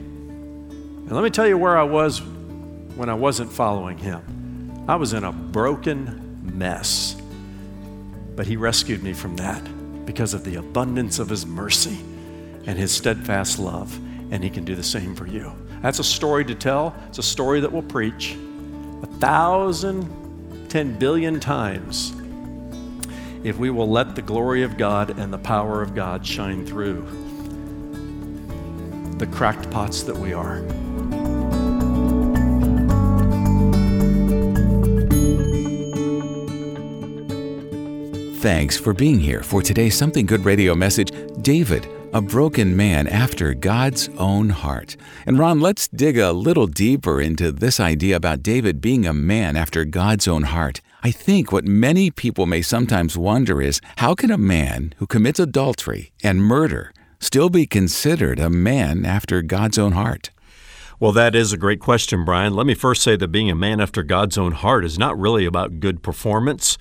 And 1.04 1.12
let 1.12 1.24
me 1.24 1.30
tell 1.30 1.48
you 1.48 1.58
where 1.58 1.78
I 1.78 1.84
was 1.84 2.22
when 2.22 3.10
I 3.10 3.14
wasn't 3.14 3.52
following 3.52 3.98
Him. 3.98 4.86
I 4.88 4.96
was 4.96 5.14
in 5.14 5.24
a 5.24 5.32
broken 5.32 6.40
mess. 6.58 7.16
But 8.36 8.48
He 8.48 8.58
rescued 8.58 9.04
me 9.04 9.14
from 9.14 9.36
that 9.38 10.06
because 10.06 10.34
of 10.34 10.44
the 10.44 10.56
abundance 10.56 11.20
of 11.20 11.30
His 11.30 11.46
mercy 11.46 12.00
and 12.66 12.78
His 12.78 12.92
steadfast 12.92 13.60
love. 13.60 13.96
And 14.32 14.44
He 14.44 14.50
can 14.50 14.66
do 14.66 14.76
the 14.76 14.84
same 14.84 15.16
for 15.16 15.28
you. 15.28 15.52
That's 15.82 16.00
a 16.00 16.04
story 16.04 16.46
to 16.46 16.56
tell, 16.56 16.96
it's 17.08 17.18
a 17.18 17.24
story 17.24 17.60
that 17.60 17.72
we'll 17.72 17.82
preach 17.82 18.38
a 19.02 19.08
thousand, 19.20 20.70
ten 20.70 20.98
billion 20.98 21.40
times 21.40 22.14
if 23.44 23.58
we 23.58 23.70
will 23.72 23.90
let 23.90 24.16
the 24.16 24.22
glory 24.22 24.64
of 24.64 24.78
God 24.78 25.18
and 25.18 25.34
the 25.34 25.38
power 25.40 25.82
of 25.82 25.96
God 25.96 26.26
shine 26.26 26.66
through 26.66 27.02
the 29.18 29.26
cracked 29.28 29.70
pots 29.72 30.04
that 30.04 30.16
we 30.16 30.34
are. 30.34 30.62
Thanks 38.42 38.76
for 38.76 38.92
being 38.92 39.20
here 39.20 39.44
for 39.44 39.62
today's 39.62 39.96
Something 39.96 40.26
Good 40.26 40.46
radio 40.46 40.74
message. 40.74 41.12
David, 41.44 41.88
a 42.12 42.24
broken 42.24 42.76
man 42.76 43.06
after 43.06 43.54
God's 43.54 44.10
own 44.18 44.50
heart. 44.50 44.98
And 45.28 45.38
Ron, 45.38 45.60
let's 45.60 45.88
dig 45.88 46.18
a 46.18 46.32
little 46.32 46.66
deeper 46.66 47.22
into 47.22 47.52
this 47.52 47.80
idea 47.80 48.16
about 48.16 48.42
David 48.42 48.82
being 48.82 49.06
a 49.06 49.14
man 49.14 49.56
after 49.56 49.86
God's 49.86 50.28
own 50.28 50.42
heart. 50.42 50.82
I 51.04 51.12
think 51.12 51.52
what 51.52 51.66
many 51.66 52.10
people 52.10 52.48
may 52.48 52.64
sometimes 52.64 53.16
wonder 53.16 53.62
is 53.62 53.80
how 53.98 54.16
can 54.16 54.32
a 54.32 54.40
man 54.40 54.96
who 54.98 55.06
commits 55.06 55.40
adultery 55.40 56.12
and 56.24 56.42
murder 56.42 56.94
still 57.20 57.52
be 57.52 57.68
considered 57.68 58.40
a 58.40 58.50
man 58.50 59.06
after 59.06 59.44
God's 59.44 59.78
own 59.78 59.92
heart? 59.92 60.32
Well, 61.00 61.12
that 61.12 61.36
is 61.36 61.54
a 61.54 61.58
great 61.58 61.80
question, 61.80 62.26
Brian. 62.26 62.56
Let 62.56 62.66
me 62.66 62.74
first 62.74 63.04
say 63.04 63.16
that 63.16 63.28
being 63.28 63.52
a 63.52 63.56
man 63.56 63.80
after 63.80 64.02
God's 64.02 64.40
own 64.40 64.54
heart 64.54 64.84
is 64.84 64.98
not 64.98 65.16
really 65.20 65.46
about 65.46 65.80
good 65.80 66.02
performance. 66.02 66.80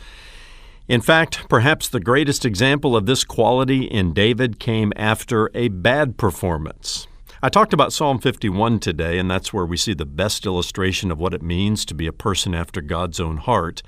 In 0.90 1.00
fact, 1.00 1.48
perhaps 1.48 1.88
the 1.88 2.00
greatest 2.00 2.44
example 2.44 2.96
of 2.96 3.06
this 3.06 3.22
quality 3.22 3.84
in 3.84 4.12
David 4.12 4.58
came 4.58 4.92
after 4.96 5.48
a 5.54 5.68
bad 5.68 6.16
performance. 6.16 7.06
I 7.40 7.48
talked 7.48 7.72
about 7.72 7.92
Psalm 7.92 8.18
51 8.18 8.80
today, 8.80 9.16
and 9.16 9.30
that's 9.30 9.52
where 9.52 9.64
we 9.64 9.76
see 9.76 9.94
the 9.94 10.04
best 10.04 10.46
illustration 10.46 11.12
of 11.12 11.20
what 11.20 11.32
it 11.32 11.42
means 11.42 11.84
to 11.84 11.94
be 11.94 12.08
a 12.08 12.12
person 12.12 12.56
after 12.56 12.80
God's 12.80 13.20
own 13.20 13.36
heart. 13.36 13.84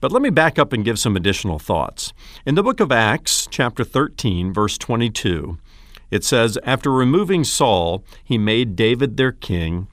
But 0.00 0.10
let 0.10 0.22
me 0.22 0.30
back 0.30 0.58
up 0.58 0.72
and 0.72 0.82
give 0.82 0.98
some 0.98 1.14
additional 1.14 1.58
thoughts. 1.58 2.14
In 2.46 2.54
the 2.54 2.62
book 2.62 2.80
of 2.80 2.90
Acts, 2.90 3.46
chapter 3.50 3.84
13, 3.84 4.50
verse 4.50 4.78
22, 4.78 5.58
it 6.10 6.24
says, 6.24 6.56
After 6.64 6.90
removing 6.90 7.44
Saul, 7.44 8.02
he 8.24 8.38
made 8.38 8.76
David 8.76 9.18
their 9.18 9.32
king 9.32 9.88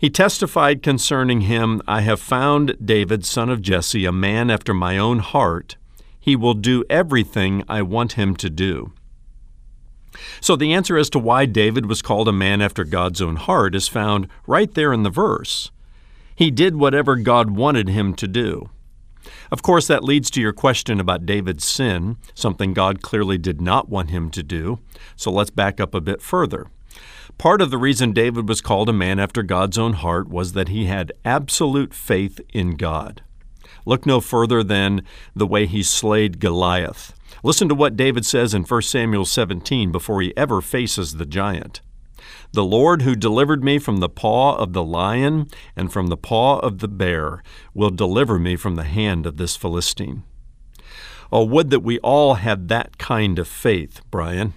he 0.00 0.08
testified 0.08 0.82
concerning 0.82 1.42
him, 1.42 1.82
I 1.86 2.00
have 2.00 2.20
found 2.20 2.74
David, 2.82 3.26
son 3.26 3.50
of 3.50 3.60
Jesse, 3.60 4.06
a 4.06 4.12
man 4.12 4.50
after 4.50 4.72
my 4.72 4.96
own 4.96 5.18
heart. 5.18 5.76
He 6.18 6.34
will 6.34 6.54
do 6.54 6.84
everything 6.88 7.64
I 7.68 7.82
want 7.82 8.12
him 8.12 8.34
to 8.36 8.48
do. 8.48 8.94
So, 10.40 10.56
the 10.56 10.72
answer 10.72 10.96
as 10.96 11.10
to 11.10 11.18
why 11.18 11.44
David 11.44 11.84
was 11.84 12.00
called 12.00 12.28
a 12.28 12.32
man 12.32 12.62
after 12.62 12.82
God's 12.82 13.20
own 13.20 13.36
heart 13.36 13.74
is 13.74 13.88
found 13.88 14.26
right 14.46 14.72
there 14.72 14.94
in 14.94 15.02
the 15.02 15.10
verse. 15.10 15.70
He 16.34 16.50
did 16.50 16.76
whatever 16.76 17.16
God 17.16 17.50
wanted 17.50 17.90
him 17.90 18.14
to 18.14 18.26
do. 18.26 18.70
Of 19.52 19.60
course, 19.60 19.86
that 19.88 20.02
leads 20.02 20.30
to 20.30 20.40
your 20.40 20.54
question 20.54 20.98
about 20.98 21.26
David's 21.26 21.66
sin, 21.66 22.16
something 22.34 22.72
God 22.72 23.02
clearly 23.02 23.36
did 23.36 23.60
not 23.60 23.90
want 23.90 24.08
him 24.08 24.30
to 24.30 24.42
do. 24.42 24.78
So, 25.14 25.30
let's 25.30 25.50
back 25.50 25.78
up 25.78 25.94
a 25.94 26.00
bit 26.00 26.22
further. 26.22 26.68
Part 27.40 27.62
of 27.62 27.70
the 27.70 27.78
reason 27.78 28.12
David 28.12 28.50
was 28.50 28.60
called 28.60 28.90
a 28.90 28.92
man 28.92 29.18
after 29.18 29.42
God's 29.42 29.78
own 29.78 29.94
heart 29.94 30.28
was 30.28 30.52
that 30.52 30.68
he 30.68 30.84
had 30.84 31.10
absolute 31.24 31.94
faith 31.94 32.38
in 32.52 32.72
God. 32.72 33.22
Look 33.86 34.04
no 34.04 34.20
further 34.20 34.62
than 34.62 35.06
the 35.34 35.46
way 35.46 35.64
he 35.64 35.82
slayed 35.82 36.38
Goliath. 36.38 37.14
Listen 37.42 37.66
to 37.70 37.74
what 37.74 37.96
David 37.96 38.26
says 38.26 38.52
in 38.52 38.64
1 38.64 38.82
Samuel 38.82 39.24
17 39.24 39.90
before 39.90 40.20
he 40.20 40.36
ever 40.36 40.60
faces 40.60 41.14
the 41.14 41.24
giant. 41.24 41.80
The 42.52 42.62
Lord 42.62 43.00
who 43.00 43.16
delivered 43.16 43.64
me 43.64 43.78
from 43.78 44.00
the 44.00 44.10
paw 44.10 44.56
of 44.56 44.74
the 44.74 44.84
lion 44.84 45.48
and 45.74 45.90
from 45.90 46.08
the 46.08 46.18
paw 46.18 46.58
of 46.58 46.80
the 46.80 46.88
bear 46.88 47.42
will 47.72 47.88
deliver 47.88 48.38
me 48.38 48.54
from 48.54 48.74
the 48.74 48.84
hand 48.84 49.24
of 49.24 49.38
this 49.38 49.56
Philistine. 49.56 50.24
Oh, 51.32 51.46
would 51.46 51.70
that 51.70 51.80
we 51.80 52.00
all 52.00 52.34
had 52.34 52.68
that 52.68 52.98
kind 52.98 53.38
of 53.38 53.48
faith, 53.48 54.02
Brian. 54.10 54.52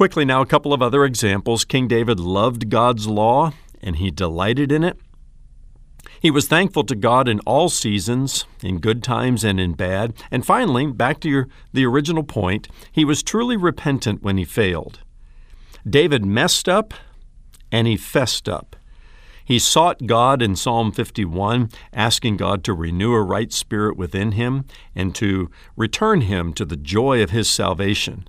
Quickly 0.00 0.24
now, 0.24 0.40
a 0.40 0.46
couple 0.46 0.72
of 0.72 0.80
other 0.80 1.04
examples. 1.04 1.66
King 1.66 1.86
David 1.86 2.18
loved 2.18 2.70
God's 2.70 3.06
law 3.06 3.52
and 3.82 3.96
he 3.96 4.10
delighted 4.10 4.72
in 4.72 4.82
it. 4.82 4.98
He 6.22 6.30
was 6.30 6.48
thankful 6.48 6.84
to 6.84 6.94
God 6.94 7.28
in 7.28 7.38
all 7.40 7.68
seasons, 7.68 8.46
in 8.62 8.78
good 8.78 9.02
times 9.02 9.44
and 9.44 9.60
in 9.60 9.74
bad. 9.74 10.14
And 10.30 10.46
finally, 10.46 10.86
back 10.86 11.20
to 11.20 11.28
your, 11.28 11.48
the 11.74 11.84
original 11.84 12.22
point, 12.22 12.66
he 12.90 13.04
was 13.04 13.22
truly 13.22 13.58
repentant 13.58 14.22
when 14.22 14.38
he 14.38 14.46
failed. 14.46 15.00
David 15.86 16.24
messed 16.24 16.66
up 16.66 16.94
and 17.70 17.86
he 17.86 17.98
fessed 17.98 18.48
up. 18.48 18.76
He 19.44 19.58
sought 19.58 20.06
God 20.06 20.40
in 20.40 20.56
Psalm 20.56 20.92
51, 20.92 21.68
asking 21.92 22.38
God 22.38 22.64
to 22.64 22.72
renew 22.72 23.12
a 23.12 23.22
right 23.22 23.52
spirit 23.52 23.98
within 23.98 24.32
him 24.32 24.64
and 24.94 25.14
to 25.16 25.50
return 25.76 26.22
him 26.22 26.54
to 26.54 26.64
the 26.64 26.78
joy 26.78 27.22
of 27.22 27.32
his 27.32 27.50
salvation. 27.50 28.26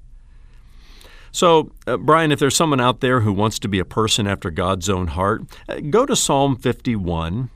So, 1.32 1.72
uh, 1.88 1.98
Brian, 1.98 2.32
if 2.32 2.40
there's 2.40 2.56
someone 2.56 2.82
out 2.82 3.00
there 3.00 3.22
who 3.22 3.32
wants 3.32 3.58
to 3.60 3.68
be 3.68 3.80
a 3.80 3.86
person 3.86 4.28
after 4.28 4.50
God's 4.50 4.90
own 4.90 5.08
heart, 5.08 5.44
uh, 5.70 5.80
go 5.90 6.06
to 6.06 6.16
Psalm 6.16 6.56
51 6.56 7.50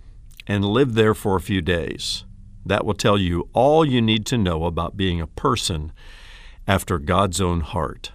and 0.48 0.66
live 0.66 0.94
there 0.94 1.14
for 1.14 1.36
a 1.36 1.42
few 1.42 1.62
days. 1.62 2.24
That 2.66 2.86
will 2.86 2.94
tell 2.94 3.18
you 3.18 3.50
all 3.54 3.86
you 3.86 4.02
need 4.02 4.26
to 4.28 4.38
know 4.38 4.66
about 4.66 4.98
being 4.98 5.20
a 5.20 5.28
person 5.28 5.92
after 6.68 6.98
God's 6.98 7.42
own 7.42 7.62
heart. 7.62 8.12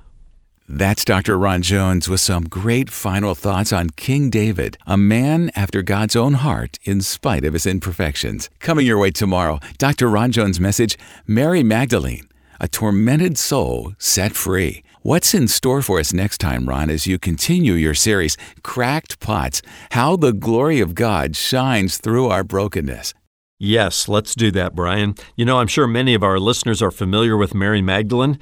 That's 0.73 1.05
Dr. 1.05 1.37
Ron 1.37 1.63
Jones 1.63 2.09
with 2.09 2.21
some 2.21 2.45
great 2.45 2.91
final 2.91 3.35
thoughts 3.35 3.73
on 3.73 3.91
King 3.91 4.31
David, 4.31 4.79
a 4.87 4.97
man 4.97 5.51
after 5.57 5.83
God's 5.83 6.15
own 6.15 6.35
heart 6.35 6.79
in 6.85 7.01
spite 7.01 7.45
of 7.45 7.55
his 7.55 7.67
imperfections. 7.67 8.49
Coming 8.61 8.87
your 8.87 8.99
way 8.99 9.11
tomorrow, 9.11 9.59
Dr. 9.79 10.09
Ron 10.09 10.31
Jones' 10.31 10.61
message 10.61 10.97
Mary 11.27 11.65
Magdalene, 11.65 12.29
a 12.61 12.69
tormented 12.69 13.37
soul 13.37 13.95
set 13.99 14.37
free. 14.37 14.85
What's 15.03 15.33
in 15.33 15.49
store 15.49 15.81
for 15.81 15.99
us 15.99 16.13
next 16.13 16.43
time, 16.43 16.69
Ron, 16.69 16.91
as 16.91 17.07
you 17.07 17.19
continue 17.19 17.73
your 17.73 17.95
series, 17.95 18.37
Cracked 18.63 19.19
Pots 19.19 19.63
How 19.93 20.15
the 20.15 20.35
Glory 20.35 20.79
of 20.81 20.95
God 20.95 21.35
Shines 21.35 21.97
Through 21.97 22.29
Our 22.29 22.45
Brokenness? 22.45 23.15
Yes, 23.59 24.09
let's 24.09 24.35
do 24.35 24.51
that, 24.51 24.75
Brian. 24.75 25.15
You 25.37 25.47
know, 25.47 25.59
I'm 25.59 25.69
sure 25.69 25.87
many 25.87 26.13
of 26.13 26.23
our 26.23 26.39
listeners 26.39 26.83
are 26.83 26.91
familiar 26.91 27.39
with 27.39 27.55
Mary 27.55 27.81
Magdalene, 27.81 28.39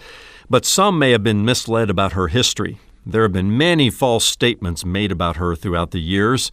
but 0.51 0.65
some 0.65 0.99
may 0.99 1.13
have 1.13 1.23
been 1.23 1.45
misled 1.45 1.91
about 1.91 2.15
her 2.15 2.27
history. 2.27 2.81
There 3.07 3.23
have 3.23 3.33
been 3.33 3.57
many 3.57 3.89
false 3.89 4.25
statements 4.25 4.85
made 4.85 5.13
about 5.13 5.37
her 5.37 5.55
throughout 5.55 5.93
the 5.93 6.01
years. 6.01 6.51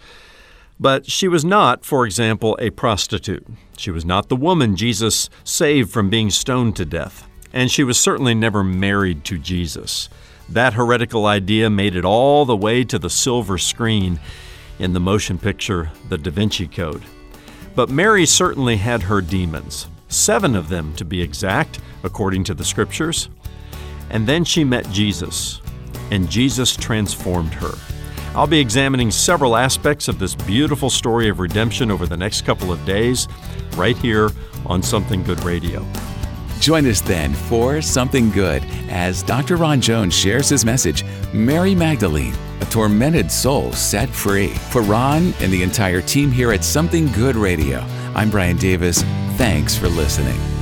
But 0.80 1.10
she 1.10 1.28
was 1.28 1.44
not, 1.44 1.84
for 1.84 2.06
example, 2.06 2.56
a 2.62 2.70
prostitute. 2.70 3.48
She 3.76 3.90
was 3.90 4.06
not 4.06 4.30
the 4.30 4.36
woman 4.36 4.76
Jesus 4.76 5.32
saved 5.44 5.90
from 5.90 6.12
being 6.12 6.30
stoned 6.30 6.76
to 6.76 6.86
death 6.86 7.28
and 7.56 7.72
she 7.72 7.86
was 7.86 7.98
certainly 7.98 8.36
never 8.36 8.64
married 8.64 9.24
to 9.24 9.40
Jesus. 9.40 10.10
That 10.50 10.74
heretical 10.74 11.26
idea 11.26 11.70
made 11.70 11.96
it 11.96 12.06
all 12.06 12.46
the 12.46 12.56
way 12.56 12.84
to 12.84 13.00
the 13.00 13.10
silver 13.10 13.58
screen 13.58 14.20
in 14.78 14.94
the 14.94 15.00
motion 15.00 15.40
picture 15.40 15.90
The 16.10 16.18
Da 16.18 16.30
Vinci 16.30 16.68
Code. 16.68 17.02
But 17.74 17.90
Mary 17.90 18.26
certainly 18.26 18.76
had 18.76 19.04
her 19.04 19.22
demons, 19.22 19.88
seven 20.10 20.56
of 20.56 20.68
them 20.70 20.94
to 20.96 21.06
be 21.06 21.22
exact, 21.22 21.80
according 22.04 22.44
to 22.44 22.54
the 22.54 22.66
scriptures. 22.66 23.30
And 24.10 24.28
then 24.28 24.44
she 24.44 24.64
met 24.64 24.90
Jesus, 24.92 25.62
and 26.12 26.30
Jesus 26.30 26.76
transformed 26.76 27.54
her. 27.54 27.72
I'll 28.36 28.48
be 28.48 28.60
examining 28.60 29.12
several 29.12 29.56
aspects 29.56 30.10
of 30.10 30.20
this 30.20 30.36
beautiful 30.36 30.90
story 30.90 31.30
of 31.30 31.40
redemption 31.40 31.90
over 31.90 32.06
the 32.06 32.18
next 32.18 32.46
couple 32.46 32.72
of 32.72 32.86
days, 32.86 33.30
right 33.78 33.98
here 33.98 34.30
on 34.66 34.84
Something 34.84 35.24
Good 35.24 35.42
Radio. 35.44 35.86
Join 36.60 36.86
us 36.88 37.02
then 37.02 37.34
for 37.34 37.82
Something 37.82 38.30
Good 38.32 38.64
as 38.90 39.24
Dr. 39.24 39.56
Ron 39.58 39.82
Jones 39.82 40.14
shares 40.14 40.50
his 40.50 40.66
message 40.66 41.04
Mary 41.34 41.76
Magdalene, 41.76 42.36
a 42.62 42.66
tormented 42.66 43.32
soul 43.32 43.72
set 43.74 44.10
free. 44.10 44.50
For 44.72 44.82
Ron 44.82 45.34
and 45.42 45.52
the 45.52 45.64
entire 45.64 46.02
team 46.02 46.32
here 46.32 46.52
at 46.52 46.64
Something 46.64 47.12
Good 47.12 47.36
Radio, 47.36 47.80
I'm 48.16 48.30
Brian 48.30 48.58
Davis. 48.58 49.04
Thanks 49.38 49.76
for 49.76 49.90
listening. 49.90 50.55